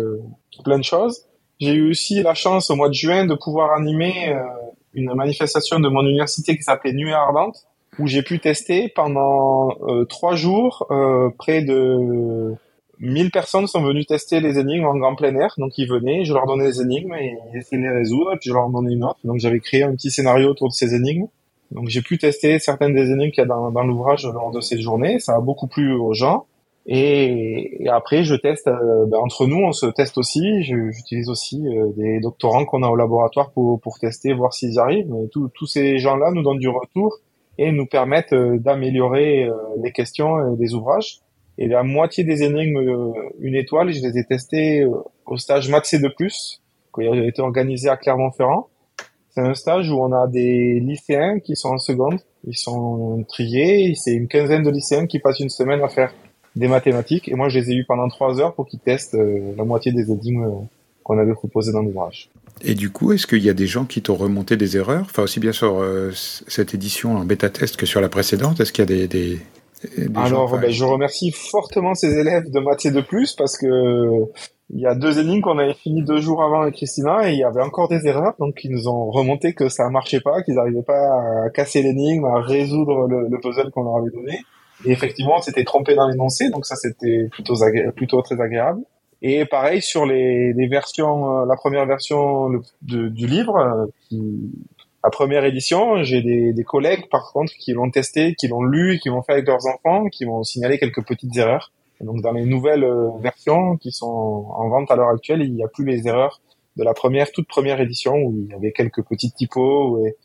plein 0.64 0.78
de 0.78 0.84
choses. 0.84 1.26
J'ai 1.60 1.74
eu 1.74 1.90
aussi 1.90 2.24
la 2.24 2.34
chance 2.34 2.70
au 2.70 2.74
mois 2.74 2.88
de 2.88 2.94
juin 2.94 3.24
de 3.24 3.36
pouvoir 3.36 3.72
animer 3.72 4.34
une 4.94 5.14
manifestation 5.14 5.78
de 5.78 5.88
mon 5.88 6.04
université 6.04 6.56
qui 6.56 6.64
s'appelait 6.64 6.92
Nuit 6.92 7.12
ardente, 7.12 7.66
où 7.98 8.06
j'ai 8.06 8.22
pu 8.22 8.40
tester 8.40 8.88
pendant 8.88 9.70
euh, 9.82 10.04
trois 10.04 10.34
jours. 10.34 10.86
Euh, 10.90 11.30
près 11.38 11.62
de 11.62 12.54
1000 13.00 13.30
personnes 13.30 13.66
sont 13.66 13.82
venues 13.82 14.04
tester 14.04 14.40
les 14.40 14.58
énigmes 14.58 14.84
en 14.84 14.96
grand 14.96 15.14
plein 15.14 15.34
air. 15.34 15.54
Donc 15.58 15.76
ils 15.78 15.88
venaient, 15.88 16.24
je 16.24 16.34
leur 16.34 16.46
donnais 16.46 16.66
les 16.66 16.82
énigmes 16.82 17.14
et 17.14 17.36
ils 17.52 17.58
essayaient 17.58 17.82
de 17.82 17.88
les 17.88 17.98
résoudre, 17.98 18.32
et 18.34 18.36
puis 18.36 18.50
je 18.50 18.54
leur 18.54 18.68
donnais 18.68 18.92
une 18.92 19.04
autre. 19.04 19.18
Donc 19.24 19.38
j'avais 19.38 19.60
créé 19.60 19.82
un 19.82 19.92
petit 19.92 20.10
scénario 20.10 20.50
autour 20.50 20.68
de 20.68 20.74
ces 20.74 20.94
énigmes. 20.94 21.26
Donc 21.70 21.88
j'ai 21.88 22.02
pu 22.02 22.18
tester 22.18 22.58
certaines 22.58 22.94
des 22.94 23.10
énigmes 23.10 23.30
qu'il 23.30 23.42
y 23.42 23.44
a 23.44 23.48
dans, 23.48 23.70
dans 23.70 23.84
l'ouvrage 23.84 24.26
lors 24.26 24.50
de 24.50 24.60
ces 24.60 24.80
journées. 24.80 25.18
Ça 25.18 25.36
a 25.36 25.40
beaucoup 25.40 25.66
plu 25.66 25.92
aux 25.94 26.12
gens. 26.14 26.46
Et, 26.86 27.86
après, 27.90 28.24
je 28.24 28.34
teste, 28.34 28.68
euh, 28.68 29.06
ben, 29.06 29.18
entre 29.18 29.46
nous, 29.46 29.58
on 29.58 29.72
se 29.72 29.86
teste 29.86 30.18
aussi. 30.18 30.62
J'utilise 30.62 31.28
aussi 31.28 31.62
euh, 31.66 31.92
des 31.96 32.20
doctorants 32.20 32.64
qu'on 32.64 32.82
a 32.82 32.88
au 32.88 32.96
laboratoire 32.96 33.50
pour, 33.52 33.80
pour 33.80 33.98
tester, 33.98 34.32
voir 34.32 34.52
s'ils 34.52 34.78
arrivent. 34.78 35.08
Mais 35.08 35.28
tous 35.28 35.66
ces 35.66 35.98
gens-là 35.98 36.30
nous 36.32 36.42
donnent 36.42 36.58
du 36.58 36.68
retour 36.68 37.18
et 37.58 37.70
nous 37.72 37.86
permettent 37.86 38.32
euh, 38.32 38.58
d'améliorer 38.58 39.48
les 39.82 39.92
questions 39.92 40.54
des 40.54 40.74
ouvrages. 40.74 41.20
Et 41.60 41.68
la 41.68 41.84
moitié 41.84 42.24
des 42.24 42.42
énigmes, 42.42 43.12
une 43.38 43.54
étoile, 43.54 43.92
je 43.92 44.00
les 44.00 44.18
ai 44.18 44.24
testées 44.24 44.84
au 45.26 45.36
stage 45.36 45.68
Math 45.68 45.84
C2+, 45.84 46.10
qui 46.18 47.06
a 47.06 47.14
été 47.24 47.40
organisé 47.42 47.88
à 47.88 47.96
Clermont-Ferrand. 47.96 48.68
C'est 49.30 49.42
un 49.42 49.54
stage 49.54 49.90
où 49.90 50.02
on 50.02 50.12
a 50.12 50.26
des 50.26 50.80
lycéens 50.80 51.38
qui 51.38 51.54
sont 51.54 51.68
en 51.68 51.78
seconde, 51.78 52.18
ils 52.46 52.56
sont 52.56 53.24
triés, 53.28 53.94
c'est 53.94 54.12
une 54.12 54.26
quinzaine 54.26 54.62
de 54.62 54.70
lycéens 54.70 55.06
qui 55.06 55.20
passent 55.20 55.40
une 55.40 55.50
semaine 55.50 55.82
à 55.82 55.88
faire 55.88 56.12
des 56.56 56.66
mathématiques. 56.66 57.28
Et 57.28 57.34
moi, 57.34 57.48
je 57.48 57.60
les 57.60 57.70
ai 57.70 57.74
eu 57.74 57.84
pendant 57.84 58.08
trois 58.08 58.40
heures 58.40 58.54
pour 58.54 58.66
qu'ils 58.66 58.80
testent 58.80 59.14
euh, 59.14 59.54
la 59.56 59.64
moitié 59.64 59.92
des 59.92 60.10
énigmes 60.10 60.44
euh, 60.44 60.66
qu'on 61.04 61.18
avait 61.18 61.34
proposées 61.34 61.72
dans 61.72 61.82
l'ouvrage. 61.82 62.28
Et 62.62 62.74
du 62.74 62.90
coup, 62.90 63.12
est-ce 63.12 63.26
qu'il 63.26 63.42
y 63.42 63.48
a 63.48 63.54
des 63.54 63.68
gens 63.68 63.84
qui 63.84 64.02
t'ont 64.02 64.16
remonté 64.16 64.56
des 64.56 64.76
erreurs? 64.76 65.02
Enfin, 65.02 65.22
aussi 65.22 65.38
bien 65.38 65.52
sur 65.52 65.80
euh, 65.80 66.10
cette 66.14 66.74
édition 66.74 67.16
en 67.16 67.24
bêta-test 67.24 67.76
que 67.76 67.86
sur 67.86 68.00
la 68.00 68.08
précédente. 68.08 68.60
Est-ce 68.60 68.72
qu'il 68.72 68.90
y 68.90 69.02
a 69.02 69.06
des, 69.06 69.38
Alors, 70.14 70.58
ben, 70.58 70.70
je 70.70 70.84
remercie 70.84 71.30
fortement 71.30 71.94
ces 71.94 72.18
élèves 72.18 72.50
de 72.50 72.60
maths 72.60 72.86
de 72.86 73.00
plus 73.00 73.34
parce 73.34 73.56
que 73.56 74.26
il 74.72 74.80
y 74.80 74.86
a 74.86 74.94
deux 74.94 75.18
énigmes 75.18 75.40
qu'on 75.40 75.58
avait 75.58 75.74
fini 75.74 76.02
deux 76.04 76.20
jours 76.20 76.44
avant 76.44 76.62
avec 76.62 76.74
Christina 76.74 77.28
et 77.28 77.32
il 77.32 77.38
y 77.38 77.44
avait 77.44 77.62
encore 77.62 77.88
des 77.88 78.06
erreurs. 78.06 78.34
Donc, 78.38 78.62
ils 78.62 78.70
nous 78.70 78.88
ont 78.88 79.10
remonté 79.10 79.52
que 79.52 79.68
ça 79.68 79.88
marchait 79.88 80.20
pas, 80.20 80.42
qu'ils 80.42 80.54
n'arrivaient 80.54 80.82
pas 80.82 81.44
à 81.46 81.50
casser 81.50 81.82
l'énigme, 81.82 82.24
à 82.26 82.40
résoudre 82.40 83.08
le, 83.08 83.28
le 83.28 83.40
puzzle 83.40 83.70
qu'on 83.70 83.82
leur 83.82 83.96
avait 83.96 84.10
donné. 84.10 84.38
Et 84.84 84.92
effectivement, 84.92 85.40
c'était 85.40 85.64
trompé 85.64 85.94
dans 85.94 86.08
l'énoncé, 86.08 86.50
donc 86.50 86.66
ça 86.66 86.76
c'était 86.76 87.28
plutôt 87.30 87.54
plutôt 87.96 88.22
très 88.22 88.40
agréable. 88.40 88.80
Et 89.22 89.44
pareil 89.44 89.82
sur 89.82 90.06
les, 90.06 90.54
les 90.54 90.66
versions, 90.66 91.42
euh, 91.42 91.46
la 91.46 91.56
première 91.56 91.84
version 91.84 92.48
du 92.80 93.26
livre, 93.26 93.56
euh, 93.56 93.86
qui, 94.08 94.50
la 95.02 95.10
première 95.10 95.44
édition, 95.44 96.02
j'ai 96.02 96.20
des, 96.22 96.52
des, 96.52 96.64
collègues 96.64 97.08
par 97.10 97.32
contre 97.32 97.52
qui 97.54 97.72
l'ont 97.72 97.90
testé, 97.90 98.34
qui 98.34 98.48
l'ont 98.48 98.62
lu, 98.62 98.98
qui 99.02 99.08
l'ont 99.08 99.22
fait 99.22 99.32
avec 99.32 99.46
leurs 99.46 99.66
enfants, 99.66 100.08
qui 100.08 100.26
m'ont 100.26 100.42
signalé 100.42 100.78
quelques 100.78 101.04
petites 101.06 101.36
erreurs. 101.36 101.72
Donc 102.00 102.22
dans 102.22 102.32
les 102.32 102.44
nouvelles 102.44 102.84
euh, 102.84 103.08
versions 103.20 103.76
qui 103.76 103.92
sont 103.92 104.06
en 104.06 104.68
vente 104.68 104.90
à 104.90 104.96
l'heure 104.96 105.08
actuelle, 105.08 105.42
il 105.42 105.54
n'y 105.54 105.62
a 105.62 105.68
plus 105.68 105.84
les 105.84 106.06
erreurs 106.06 106.40
de 106.76 106.84
la 106.84 106.94
première, 106.94 107.30
toute 107.32 107.48
première 107.48 107.80
édition 107.80 108.14
où 108.14 108.34
il 108.36 108.50
y 108.50 108.54
avait 108.54 108.72
quelques 108.72 109.02
petites 109.02 109.34
typos 109.34 109.98
et, 110.06 110.16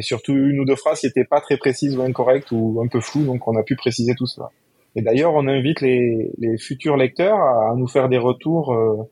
surtout 0.00 0.32
une 0.32 0.58
ou 0.58 0.64
deux 0.64 0.74
phrases 0.74 1.00
qui 1.00 1.06
n'étaient 1.06 1.24
pas 1.24 1.40
très 1.40 1.56
précises 1.56 1.96
ou 1.96 2.02
incorrectes 2.02 2.50
ou 2.50 2.80
un 2.84 2.88
peu 2.88 3.00
floues, 3.00 3.24
donc 3.24 3.46
on 3.46 3.56
a 3.56 3.62
pu 3.62 3.76
préciser 3.76 4.16
tout 4.16 4.26
cela. 4.26 4.50
Et 4.96 5.02
d'ailleurs, 5.02 5.34
on 5.34 5.46
invite 5.46 5.80
les, 5.80 6.32
les, 6.38 6.58
futurs 6.58 6.96
lecteurs 6.96 7.38
à, 7.38 7.74
nous 7.76 7.86
faire 7.86 8.08
des 8.08 8.18
retours 8.18 8.72
euh, 8.72 9.08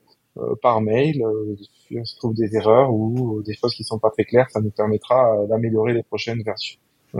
par 0.61 0.81
mail, 0.81 1.23
euh, 1.23 1.55
si 1.87 1.97
on 1.99 2.05
se 2.05 2.15
trouve 2.15 2.33
des 2.33 2.55
erreurs 2.55 2.91
ou 2.91 3.41
des 3.43 3.53
choses 3.53 3.75
qui 3.75 3.83
sont 3.83 3.99
pas 3.99 4.09
très 4.09 4.25
claires, 4.25 4.49
ça 4.49 4.61
nous 4.61 4.71
permettra 4.71 5.45
d'améliorer 5.47 5.93
les 5.93 6.03
prochaines 6.03 6.41
versions 6.43 6.79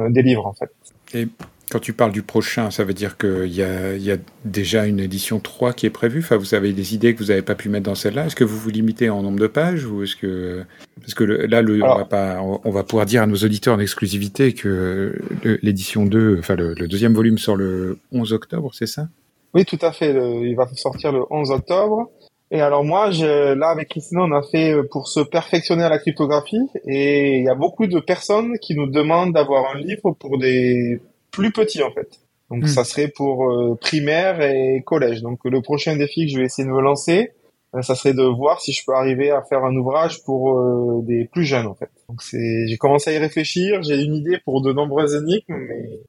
des 0.10 0.24
livres 0.24 0.48
en 0.48 0.54
fait. 0.54 0.72
Et 1.14 1.28
quand 1.74 1.80
tu 1.80 1.94
parles 1.94 2.12
du 2.12 2.22
prochain, 2.22 2.72
ça 2.72 2.84
veut 2.84 2.94
dire 2.94 3.18
qu'il 3.18 3.54
y 3.54 3.64
a, 3.64 3.96
y 3.96 4.12
a 4.12 4.18
déjà 4.46 4.86
une 4.86 5.00
édition 5.00 5.40
3 5.40 5.74
qui 5.74 5.86
est 5.86 5.90
prévue? 5.90 6.20
Enfin, 6.20 6.38
Vous 6.38 6.54
avez 6.54 6.74
des 6.74 6.94
idées 6.94 7.16
que 7.16 7.20
vous 7.20 7.30
n'avez 7.30 7.42
pas 7.42 7.56
pu 7.56 7.70
mettre 7.70 7.86
dans 7.86 7.96
celle-là? 7.96 8.28
Est-ce 8.28 8.36
que 8.36 8.44
vous 8.44 8.58
vous 8.58 8.70
limitez 8.70 9.10
en 9.10 9.24
nombre 9.24 9.40
de 9.40 9.48
pages 9.48 9.86
ou 9.86 10.04
est-ce 10.04 10.16
que 10.16 10.64
Parce 11.00 11.14
que 11.14 11.24
là, 11.24 11.62
le, 11.62 11.84
on, 11.84 11.96
va 11.96 12.06
pas, 12.06 12.42
on 12.42 12.70
va 12.70 12.84
pouvoir 12.84 13.06
dire 13.06 13.24
à 13.24 13.26
nos 13.26 13.38
auditeurs 13.38 13.76
en 13.76 13.80
exclusivité 13.80 14.54
que 14.54 15.20
l'édition 15.64 16.06
2, 16.06 16.38
enfin 16.40 16.56
le, 16.56 16.76
deuxième 16.76 17.14
volume 17.14 17.38
sort 17.38 17.56
le 17.56 17.98
11 18.12 18.34
octobre, 18.34 18.72
c'est 18.74 18.88
ça? 18.88 19.08
Oui, 19.56 19.66
tout 19.66 19.80
à 19.82 19.92
fait. 19.92 20.12
il 20.12 20.56
va 20.56 20.68
sortir 20.76 21.12
le 21.12 21.22
11 21.30 21.52
octobre. 21.52 22.12
Et 22.52 22.62
alors 22.62 22.84
moi, 22.84 23.12
je, 23.12 23.54
là 23.54 23.70
avec 23.70 23.90
Christina, 23.90 24.22
on 24.24 24.32
a 24.32 24.44
fait 24.44 24.74
euh, 24.74 24.88
pour 24.90 25.08
se 25.08 25.20
perfectionner 25.20 25.84
à 25.84 25.90
la 25.90 25.98
cryptographie, 25.98 26.70
et 26.88 27.38
il 27.38 27.46
y 27.46 27.50
a 27.50 27.56
beaucoup 27.56 27.88
de 27.88 28.00
personnes 28.00 28.60
qui 28.62 28.76
nous 28.76 28.88
demandent 28.88 29.34
d'avoir 29.34 29.76
un 29.76 29.80
livre 29.80 30.12
pour 30.12 30.38
des 30.38 31.02
plus 31.32 31.52
petit 31.52 31.84
en 31.84 31.92
fait. 31.92 32.20
Donc 32.50 32.64
hmm. 32.64 32.68
ça 32.68 32.84
serait 32.84 33.08
pour 33.08 33.50
euh, 33.50 33.76
primaire 33.82 34.40
et 34.42 34.84
collège. 34.86 35.22
Donc 35.22 35.40
le 35.44 35.62
prochain 35.62 35.96
défi 35.96 36.28
que 36.28 36.32
je 36.32 36.38
vais 36.38 36.46
essayer 36.46 36.68
de 36.68 36.72
me 36.72 36.82
lancer, 36.82 37.32
euh, 37.76 37.82
ça 37.82 37.96
serait 37.96 38.14
de 38.14 38.24
voir 38.24 38.62
si 38.62 38.72
je 38.72 38.84
peux 38.86 38.94
arriver 38.94 39.32
à 39.32 39.42
faire 39.42 39.66
un 39.66 39.76
ouvrage 39.76 40.24
pour 40.24 40.60
euh, 40.60 41.02
des 41.02 41.26
plus 41.26 41.46
jeunes 41.46 41.66
en 41.66 41.74
fait. 41.74 41.90
Donc 42.08 42.22
c'est, 42.22 42.68
j'ai 42.68 42.78
commencé 42.78 43.10
à 43.10 43.14
y 43.14 43.18
réfléchir, 43.18 43.82
j'ai 43.82 44.02
une 44.02 44.14
idée 44.14 44.38
pour 44.46 44.62
de 44.62 44.72
nombreuses 44.72 45.16
énigmes, 45.16 45.58
mais 45.68 46.00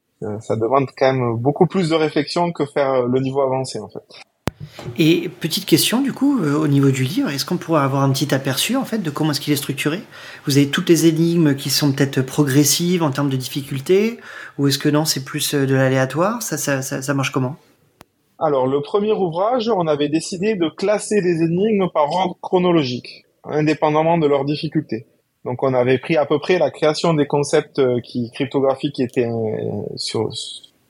ça 0.40 0.56
demande 0.56 0.86
quand 0.96 1.12
même 1.12 1.36
beaucoup 1.36 1.66
plus 1.66 1.90
de 1.90 1.94
réflexion 1.94 2.50
que 2.52 2.64
faire 2.64 3.06
le 3.06 3.20
niveau 3.20 3.40
avancé 3.40 3.78
en 3.78 3.88
fait. 3.88 4.04
Et 4.98 5.28
petite 5.28 5.66
question 5.66 6.00
du 6.00 6.12
coup 6.12 6.40
euh, 6.40 6.56
au 6.56 6.68
niveau 6.68 6.90
du 6.90 7.04
livre, 7.04 7.28
est-ce 7.30 7.44
qu'on 7.44 7.56
pourrait 7.56 7.82
avoir 7.82 8.02
un 8.02 8.12
petit 8.12 8.34
aperçu 8.34 8.76
en 8.76 8.84
fait 8.84 8.98
de 8.98 9.10
comment 9.10 9.32
est-ce 9.32 9.40
qu'il 9.40 9.52
est 9.52 9.56
structuré? 9.56 10.00
Vous 10.46 10.56
avez 10.56 10.68
toutes 10.68 10.88
les 10.88 11.06
énigmes 11.06 11.54
qui 11.54 11.70
sont 11.70 11.92
peut-être 11.92 12.22
progressives 12.22 13.02
en 13.02 13.10
termes 13.10 13.30
de 13.30 13.36
difficulté, 13.36 14.18
ou 14.58 14.68
est-ce 14.68 14.78
que 14.78 14.88
non 14.88 15.04
c'est 15.04 15.24
plus 15.24 15.54
euh, 15.54 15.66
de 15.66 15.74
l'aléatoire? 15.74 16.42
Ça 16.42 16.56
ça, 16.56 16.82
ça, 16.82 17.14
marche 17.14 17.32
comment? 17.32 17.56
Alors 18.38 18.66
le 18.66 18.80
premier 18.80 19.12
ouvrage, 19.12 19.68
on 19.68 19.86
avait 19.86 20.08
décidé 20.08 20.54
de 20.54 20.68
classer 20.68 21.20
les 21.20 21.42
énigmes 21.42 21.88
par 21.92 22.10
ordre 22.10 22.36
chronologique, 22.40 23.24
indépendamment 23.44 24.18
de 24.18 24.26
leur 24.26 24.44
difficulté. 24.44 25.06
Donc 25.44 25.62
on 25.62 25.74
avait 25.74 25.98
pris 25.98 26.16
à 26.16 26.24
peu 26.24 26.38
près 26.38 26.58
la 26.58 26.70
création 26.70 27.14
des 27.14 27.26
concepts 27.26 27.78
euh, 27.78 28.00
qui 28.00 28.30
cryptographiques 28.32 28.94
qui 28.94 29.02
étaient 29.02 29.28
sur, 29.96 30.30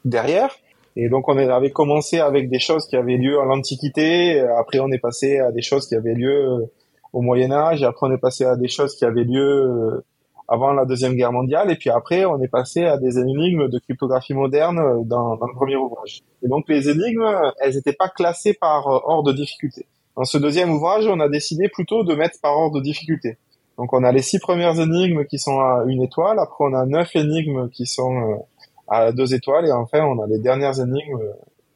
derrière 0.05 0.57
et 0.97 1.09
donc 1.09 1.29
on 1.29 1.37
avait 1.37 1.71
commencé 1.71 2.21
avec 2.21 2.49
des 2.49 2.61
choses 2.61 2.87
qui 2.87 2.97
avaient 2.97 3.17
lieu 3.17 3.41
à 3.41 3.45
l'Antiquité, 3.45 4.41
après 4.41 4.79
on 4.79 4.91
est 4.93 4.99
passé 4.99 5.39
à 5.39 5.51
des 5.51 5.63
choses 5.63 5.89
qui 5.89 5.97
avaient 5.97 6.15
lieu 6.15 6.31
euh, 6.31 6.73
au 7.13 7.21
Moyen 7.21 7.51
Âge, 7.51 7.83
et 7.83 7.85
après 7.85 8.07
on 8.09 8.13
est 8.13 8.19
passé 8.19 8.45
à 8.45 8.57
des 8.57 8.69
choses 8.69 8.95
qui 8.95 9.05
avaient 9.05 9.25
lieu 9.25 9.43
euh, 9.43 10.05
avant 10.47 10.73
la 10.73 10.85
Deuxième 10.85 11.15
Guerre 11.15 11.33
mondiale, 11.33 11.71
et 11.71 11.77
puis 11.77 11.91
après 11.91 12.25
on 12.25 12.41
est 12.41 12.49
passé 12.49 12.85
à 12.85 12.97
des 12.97 13.19
énigmes 13.19 13.69
de 13.69 13.79
cryptographie 13.81 14.35
moderne 14.35 14.79
euh, 14.79 15.03
dans, 15.05 15.37
dans 15.37 15.47
le 15.47 15.55
premier 15.55 15.77
ouvrage. 15.77 16.21
Et 16.45 16.49
donc 16.49 16.69
les 16.69 16.89
énigmes, 16.89 17.27
elles 17.61 17.75
n'étaient 17.75 17.93
pas 17.93 18.09
classées 18.09 18.55
par 18.55 18.87
ordre 18.87 19.33
de 19.33 19.37
difficulté. 19.37 19.87
Dans 20.17 20.25
ce 20.25 20.39
deuxième 20.39 20.71
ouvrage, 20.71 21.09
on 21.09 21.19
a 21.19 21.29
décidé 21.29 21.69
plutôt 21.69 22.05
de 22.05 22.15
mettre 22.15 22.41
par 22.41 22.57
ordre 22.57 22.79
de 22.79 22.85
difficulté. 22.85 23.37
Donc 23.79 23.93
on 23.93 24.05
a 24.05 24.13
les 24.13 24.23
six 24.23 24.39
premières 24.39 24.79
énigmes 24.79 25.25
qui 25.25 25.41
sont 25.41 25.59
à 25.59 25.83
une 25.89 26.03
étoile, 26.03 26.39
après 26.39 26.65
on 26.65 26.73
a 26.73 26.87
neuf 26.87 27.17
énigmes 27.17 27.69
qui 27.71 27.87
sont 27.87 28.47
à 28.89 29.13
deux 29.13 29.35
étoiles 29.35 29.67
et 29.67 29.73
enfin 29.73 30.01
on 30.05 30.23
a 30.23 30.27
les 30.27 30.39
dernières 30.39 30.81
énigmes 30.81 31.21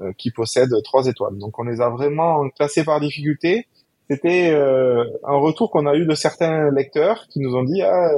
euh, 0.01 0.13
qui 0.17 0.31
possèdent 0.31 0.75
trois 0.85 1.07
étoiles. 1.07 1.39
Donc 1.39 1.59
on 1.59 1.65
les 1.65 1.81
a 1.81 1.89
vraiment 1.89 2.49
classées 2.51 2.85
par 2.85 3.01
difficulté. 3.01 3.67
C'était 4.11 4.51
euh, 4.53 5.05
un 5.25 5.37
retour 5.37 5.71
qu'on 5.71 5.87
a 5.87 5.95
eu 5.95 6.07
de 6.07 6.15
certains 6.15 6.71
lecteurs 6.71 7.27
qui 7.31 7.41
nous 7.41 7.55
ont 7.55 7.65
dit 7.65 7.83
ah 7.83 8.11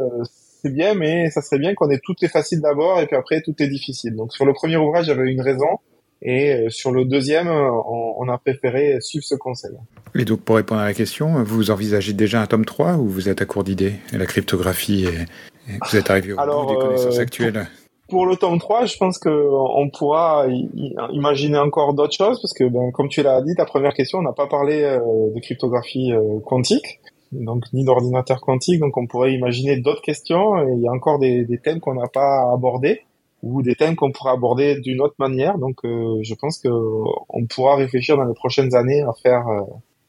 c'est 0.62 0.72
bien 0.72 0.94
mais 0.94 1.30
ça 1.30 1.40
serait 1.40 1.58
bien 1.58 1.74
qu'on 1.74 1.90
ait 1.90 2.00
toutes 2.02 2.20
les 2.20 2.28
faciles 2.28 2.60
d'abord 2.60 3.00
et 3.00 3.06
puis 3.06 3.16
après 3.16 3.40
toutes 3.42 3.60
les 3.60 3.68
difficiles. 3.68 4.14
Donc 4.14 4.32
sur 4.32 4.44
le 4.44 4.52
premier 4.52 4.76
ouvrage 4.76 5.06
j'avais 5.06 5.30
une 5.30 5.40
raison 5.40 5.78
et 6.22 6.52
euh, 6.52 6.68
sur 6.68 6.92
le 6.92 7.04
deuxième 7.04 7.48
on, 7.48 8.14
on, 8.18 8.28
a 8.28 8.36
préféré 8.38 8.98
suivre 9.00 9.24
ce 9.24 9.34
conseil. 9.34 9.72
Et 10.14 10.24
donc 10.24 10.42
pour 10.42 10.56
répondre 10.56 10.82
à 10.82 10.84
la 10.84 10.94
question, 10.94 11.42
vous 11.42 11.70
envisagez 11.70 12.12
déjà 12.12 12.42
un 12.42 12.46
tome 12.46 12.66
3 12.66 12.96
ou 12.96 13.08
vous 13.08 13.28
êtes 13.28 13.40
à 13.40 13.46
court 13.46 13.64
d'idées? 13.64 13.94
La 14.12 14.26
cryptographie 14.26 15.06
et, 15.06 15.78
vous 15.90 15.96
êtes 15.96 16.10
arrivé 16.10 16.32
au 16.32 16.36
bout 16.36 16.74
des 16.74 16.78
connaissances 16.78 17.18
actuelles 17.18 17.68
pour 18.10 18.26
le 18.26 18.36
tome 18.36 18.58
3, 18.58 18.84
je 18.86 18.96
pense 18.98 19.18
que 19.18 19.30
on 19.30 19.88
pourra 19.88 20.46
imaginer 21.12 21.58
encore 21.58 21.94
d'autres 21.94 22.14
choses 22.14 22.40
parce 22.40 22.52
que, 22.52 22.64
ben, 22.64 22.90
comme 22.92 23.08
tu 23.08 23.22
l'as 23.22 23.40
dit, 23.40 23.54
ta 23.54 23.64
première 23.64 23.94
question, 23.94 24.18
on 24.18 24.22
n'a 24.22 24.32
pas 24.32 24.46
parlé 24.46 24.82
euh, 24.82 24.98
de 25.34 25.40
cryptographie 25.40 26.12
euh, 26.12 26.40
quantique, 26.44 27.00
donc 27.32 27.64
ni 27.72 27.84
d'ordinateur 27.84 28.40
quantique, 28.40 28.80
donc 28.80 28.96
on 28.96 29.06
pourrait 29.06 29.32
imaginer 29.32 29.78
d'autres 29.78 30.02
questions. 30.02 30.58
Et 30.58 30.72
il 30.76 30.82
y 30.82 30.88
a 30.88 30.92
encore 30.92 31.18
des, 31.18 31.46
thèmes 31.62 31.80
qu'on 31.80 31.94
n'a 31.94 32.08
pas 32.08 32.52
abordés 32.52 33.02
ou 33.42 33.62
des 33.62 33.74
thèmes 33.74 33.96
qu'on 33.96 34.12
pourra 34.12 34.32
aborder 34.32 34.80
d'une 34.80 35.00
autre 35.00 35.14
manière. 35.18 35.56
Donc, 35.56 35.76
euh, 35.84 36.18
je 36.22 36.34
pense 36.34 36.58
que 36.58 36.68
on 36.68 37.46
pourra 37.46 37.76
réfléchir 37.76 38.16
dans 38.16 38.24
les 38.24 38.34
prochaines 38.34 38.74
années 38.74 39.00
à 39.02 39.12
faire 39.22 39.46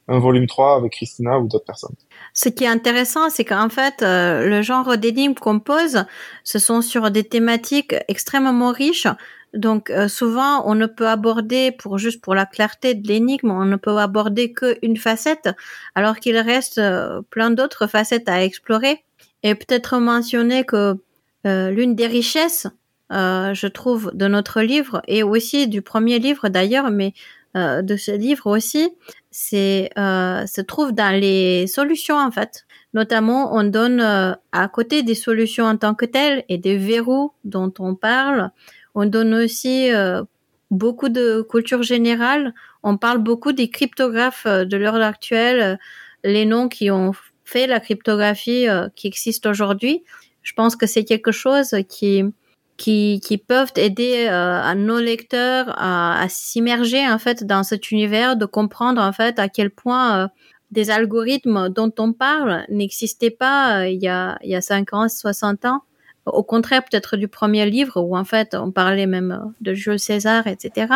un 0.07 0.19
volume 0.19 0.47
3 0.47 0.75
avec 0.75 0.93
Christina 0.93 1.39
ou 1.39 1.47
d'autres 1.47 1.65
personnes. 1.65 1.95
Ce 2.33 2.49
qui 2.49 2.63
est 2.63 2.67
intéressant, 2.67 3.29
c'est 3.29 3.45
qu'en 3.45 3.69
fait, 3.69 4.01
euh, 4.01 4.47
le 4.47 4.61
genre 4.61 4.97
d'énigmes 4.97 5.35
qu'on 5.35 5.59
pose, 5.59 6.05
ce 6.43 6.59
sont 6.59 6.81
sur 6.81 7.11
des 7.11 7.23
thématiques 7.23 7.95
extrêmement 8.07 8.71
riches. 8.71 9.07
Donc 9.53 9.89
euh, 9.89 10.07
souvent, 10.07 10.63
on 10.65 10.75
ne 10.75 10.85
peut 10.85 11.07
aborder, 11.07 11.71
pour 11.71 11.97
juste 11.97 12.21
pour 12.21 12.35
la 12.35 12.45
clarté 12.45 12.93
de 12.93 13.07
l'énigme, 13.07 13.51
on 13.51 13.65
ne 13.65 13.75
peut 13.75 13.97
aborder 13.97 14.53
qu'une 14.53 14.97
facette, 14.97 15.49
alors 15.93 16.17
qu'il 16.17 16.37
reste 16.37 16.77
euh, 16.77 17.21
plein 17.29 17.51
d'autres 17.51 17.87
facettes 17.87 18.29
à 18.29 18.43
explorer. 18.43 19.03
Et 19.43 19.55
peut-être 19.55 19.97
mentionner 19.97 20.63
que 20.63 20.97
l'une 21.43 21.95
des 21.95 22.05
richesses, 22.05 22.67
je 23.09 23.67
trouve, 23.67 24.11
de 24.13 24.27
notre 24.27 24.61
livre 24.61 25.01
et 25.07 25.23
aussi 25.23 25.67
du 25.67 25.81
premier 25.81 26.19
livre 26.19 26.47
d'ailleurs, 26.49 26.91
mais 26.91 27.15
de 27.55 27.97
ce 27.97 28.11
livre 28.11 28.45
aussi, 28.45 28.91
c'est 29.31 29.89
euh, 29.97 30.45
se 30.45 30.61
trouve 30.61 30.91
dans 30.91 31.17
les 31.17 31.65
solutions 31.67 32.17
en 32.17 32.31
fait. 32.31 32.65
Notamment, 32.93 33.55
on 33.55 33.63
donne 33.63 34.01
euh, 34.01 34.33
à 34.51 34.67
côté 34.67 35.01
des 35.01 35.15
solutions 35.15 35.65
en 35.65 35.77
tant 35.77 35.95
que 35.95 36.05
telles 36.05 36.43
et 36.49 36.57
des 36.57 36.77
verrous 36.77 37.31
dont 37.45 37.73
on 37.79 37.95
parle, 37.95 38.51
on 38.95 39.05
donne 39.05 39.33
aussi 39.33 39.91
euh, 39.93 40.23
beaucoup 40.69 41.07
de 41.07 41.41
culture 41.49 41.83
générale. 41.83 42.53
On 42.83 42.97
parle 42.97 43.19
beaucoup 43.19 43.53
des 43.53 43.69
cryptographes 43.69 44.45
euh, 44.45 44.65
de 44.65 44.75
l'heure 44.75 44.95
actuelle, 44.95 45.79
les 46.25 46.45
noms 46.45 46.67
qui 46.67 46.91
ont 46.91 47.13
fait 47.45 47.67
la 47.67 47.79
cryptographie 47.79 48.67
qui 48.95 49.07
existe 49.07 49.45
aujourd'hui. 49.45 50.03
Je 50.43 50.53
pense 50.53 50.75
que 50.75 50.85
c'est 50.85 51.03
quelque 51.03 51.31
chose 51.31 51.75
qui 51.89 52.23
qui, 52.77 53.19
qui 53.23 53.37
peuvent 53.37 53.71
aider 53.75 54.27
euh, 54.27 54.61
à 54.61 54.75
nos 54.75 54.99
lecteurs 54.99 55.73
à, 55.77 56.21
à 56.21 56.29
s'immerger 56.29 57.07
en 57.07 57.19
fait 57.19 57.43
dans 57.43 57.63
cet 57.63 57.91
univers, 57.91 58.35
de 58.35 58.45
comprendre 58.45 59.01
en 59.01 59.11
fait 59.13 59.39
à 59.39 59.49
quel 59.49 59.69
point 59.69 60.23
euh, 60.23 60.27
des 60.71 60.89
algorithmes 60.89 61.69
dont 61.69 61.91
on 61.99 62.13
parle 62.13 62.65
n'existaient 62.69 63.29
pas 63.29 63.81
euh, 63.81 63.87
il 63.87 64.01
y 64.01 64.07
a 64.07 64.37
il 64.43 64.49
y 64.49 64.55
a 64.55 64.61
50, 64.61 65.09
60 65.09 65.65
ans. 65.65 65.81
Au 66.25 66.43
contraire 66.43 66.83
peut-être 66.83 67.17
du 67.17 67.27
premier 67.27 67.69
livre 67.69 68.01
où 68.01 68.15
en 68.15 68.25
fait 68.25 68.55
on 68.55 68.71
parlait 68.71 69.07
même 69.07 69.53
de 69.61 69.73
Jules 69.73 69.99
César, 69.99 70.47
etc. 70.47 70.93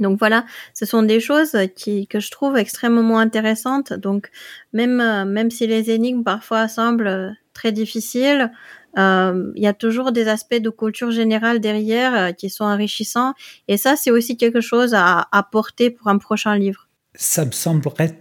Donc 0.00 0.18
voilà, 0.18 0.44
ce 0.74 0.86
sont 0.86 1.02
des 1.02 1.20
choses 1.20 1.56
qui 1.76 2.06
que 2.06 2.20
je 2.20 2.30
trouve 2.30 2.56
extrêmement 2.56 3.18
intéressantes. 3.18 3.92
Donc 3.92 4.30
même 4.72 4.96
même 5.28 5.50
si 5.50 5.66
les 5.66 5.90
énigmes 5.90 6.24
parfois 6.24 6.68
semblent 6.68 7.36
très 7.52 7.72
difficiles, 7.72 8.50
euh, 8.96 9.52
il 9.54 9.62
y 9.62 9.66
a 9.66 9.74
toujours 9.74 10.12
des 10.12 10.28
aspects 10.28 10.56
de 10.56 10.70
culture 10.70 11.10
générale 11.10 11.60
derrière 11.60 12.14
euh, 12.14 12.32
qui 12.32 12.50
sont 12.50 12.64
enrichissants. 12.64 13.34
Et 13.68 13.76
ça, 13.76 13.96
c'est 13.96 14.10
aussi 14.10 14.36
quelque 14.36 14.60
chose 14.60 14.94
à 14.94 15.28
apporter 15.32 15.90
pour 15.90 16.08
un 16.08 16.18
prochain 16.18 16.56
livre. 16.56 16.88
Ça 17.14 17.44
me, 17.44 17.50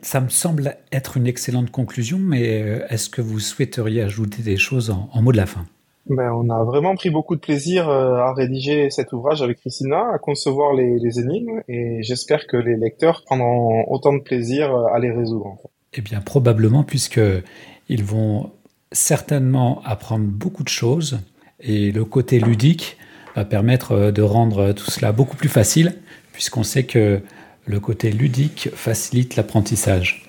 ça 0.02 0.22
me 0.22 0.30
semble 0.30 0.76
être 0.92 1.18
une 1.18 1.28
excellente 1.28 1.72
conclusion, 1.72 2.20
mais 2.20 2.62
euh, 2.62 2.88
est-ce 2.90 3.10
que 3.10 3.22
vous 3.22 3.40
souhaiteriez 3.40 4.02
ajouter 4.02 4.42
des 4.42 4.58
choses 4.58 4.90
en, 4.90 5.10
en 5.14 5.22
mot 5.22 5.32
de 5.32 5.38
la 5.38 5.46
fin? 5.46 5.66
Ben, 6.10 6.32
on 6.32 6.50
a 6.50 6.64
vraiment 6.64 6.96
pris 6.96 7.10
beaucoup 7.10 7.36
de 7.36 7.42
plaisir 7.42 7.90
à 7.90 8.34
rédiger 8.34 8.90
cet 8.90 9.14
ouvrage 9.14 9.42
avec 9.42 9.60
Christina, 9.60 10.12
à 10.14 10.18
concevoir 10.18 10.74
les, 10.74 11.00
les 11.00 11.20
énigmes, 11.20 11.62
et 11.68 12.02
j'espère 12.02 12.48
que 12.48 12.58
les 12.58 12.76
lecteurs 12.76 13.24
prendront 13.24 13.86
autant 13.90 14.14
de 14.14 14.22
plaisir 14.22 14.76
à 14.94 15.00
les 15.00 15.12
résoudre. 15.12 15.48
En 15.48 15.58
fait. 15.58 15.70
Eh 15.94 16.02
bien, 16.02 16.22
probablement, 16.22 16.84
puisque 16.84 17.22
ils 17.90 18.04
vont 18.04 18.52
certainement 18.92 19.82
apprendre 19.86 20.26
beaucoup 20.26 20.64
de 20.64 20.70
choses 20.70 21.20
et 21.60 21.92
le 21.92 22.06
côté 22.06 22.40
ludique 22.40 22.98
va 23.36 23.46
permettre 23.46 23.92
euh, 23.92 24.12
de 24.12 24.22
rendre 24.22 24.72
tout 24.74 24.90
cela 24.90 25.12
beaucoup 25.12 25.36
plus 25.36 25.50
facile 25.50 25.96
puisqu'on 26.32 26.64
sait 26.64 26.84
que 26.84 27.22
le 27.66 27.80
côté 27.80 28.12
ludique 28.12 28.70
facilite 28.74 29.36
l'apprentissage. 29.36 30.26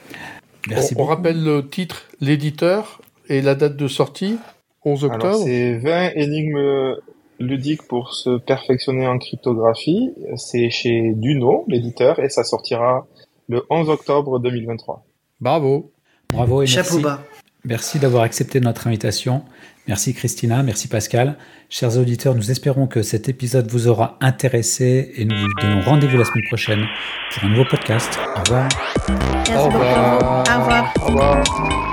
Merci 0.69 0.95
on, 0.97 1.03
on 1.03 1.05
rappelle 1.05 1.43
le 1.43 1.69
titre, 1.69 2.09
l'éditeur 2.21 3.01
et 3.29 3.43
la 3.43 3.55
date 3.55 3.77
de 3.77 3.89
sortie? 3.89 4.39
11 4.85 5.05
octobre. 5.05 5.45
C'est 5.45 5.75
20 5.79 6.11
énigmes 6.15 6.97
ludiques 7.41 7.87
pour 7.89 8.15
se 8.15 8.39
perfectionner 8.39 9.07
en 9.07 9.19
cryptographie. 9.19 10.13
C'est 10.37 10.71
chez 10.71 11.13
Duno, 11.15 11.65
l'éditeur, 11.69 12.19
et 12.19 12.29
ça 12.29 12.45
sortira 12.45 13.07
le 13.49 13.63
11 13.71 13.89
octobre 13.91 14.39
2023. 14.39 15.05
Bravo. 15.41 15.93
Bravo 16.31 16.63
et 16.63 16.67
Chapeau 16.67 16.99
merci. 16.99 17.03
bas. 17.03 17.23
Merci 17.65 17.99
d'avoir 17.99 18.23
accepté 18.23 18.61
notre 18.61 18.87
invitation. 18.87 19.43
Merci 19.89 20.15
Christina, 20.15 20.63
merci 20.63 20.87
Pascal. 20.87 21.37
Chers 21.71 21.99
auditeurs, 21.99 22.35
nous 22.35 22.51
espérons 22.51 22.87
que 22.87 23.03
cet 23.03 23.29
épisode 23.29 23.71
vous 23.71 23.89
aura 23.89 24.17
intéressé 24.21 25.13
et 25.17 25.25
nous 25.25 25.35
vous 25.35 25.49
donnons 25.61 25.81
rendez-vous 25.83 26.19
la 26.19 26.25
semaine 26.25 26.45
prochaine 26.49 26.87
pour 27.33 27.45
un 27.45 27.49
nouveau 27.49 27.65
podcast. 27.65 28.19
Au 28.37 28.41
revoir. 28.41 28.69
Merci 29.09 29.53
Au 29.53 29.65
revoir. 29.65 30.19
beaucoup. 30.19 30.51
Au 30.53 30.61
revoir. 30.61 30.95
Au 31.01 31.07
revoir. 31.07 31.88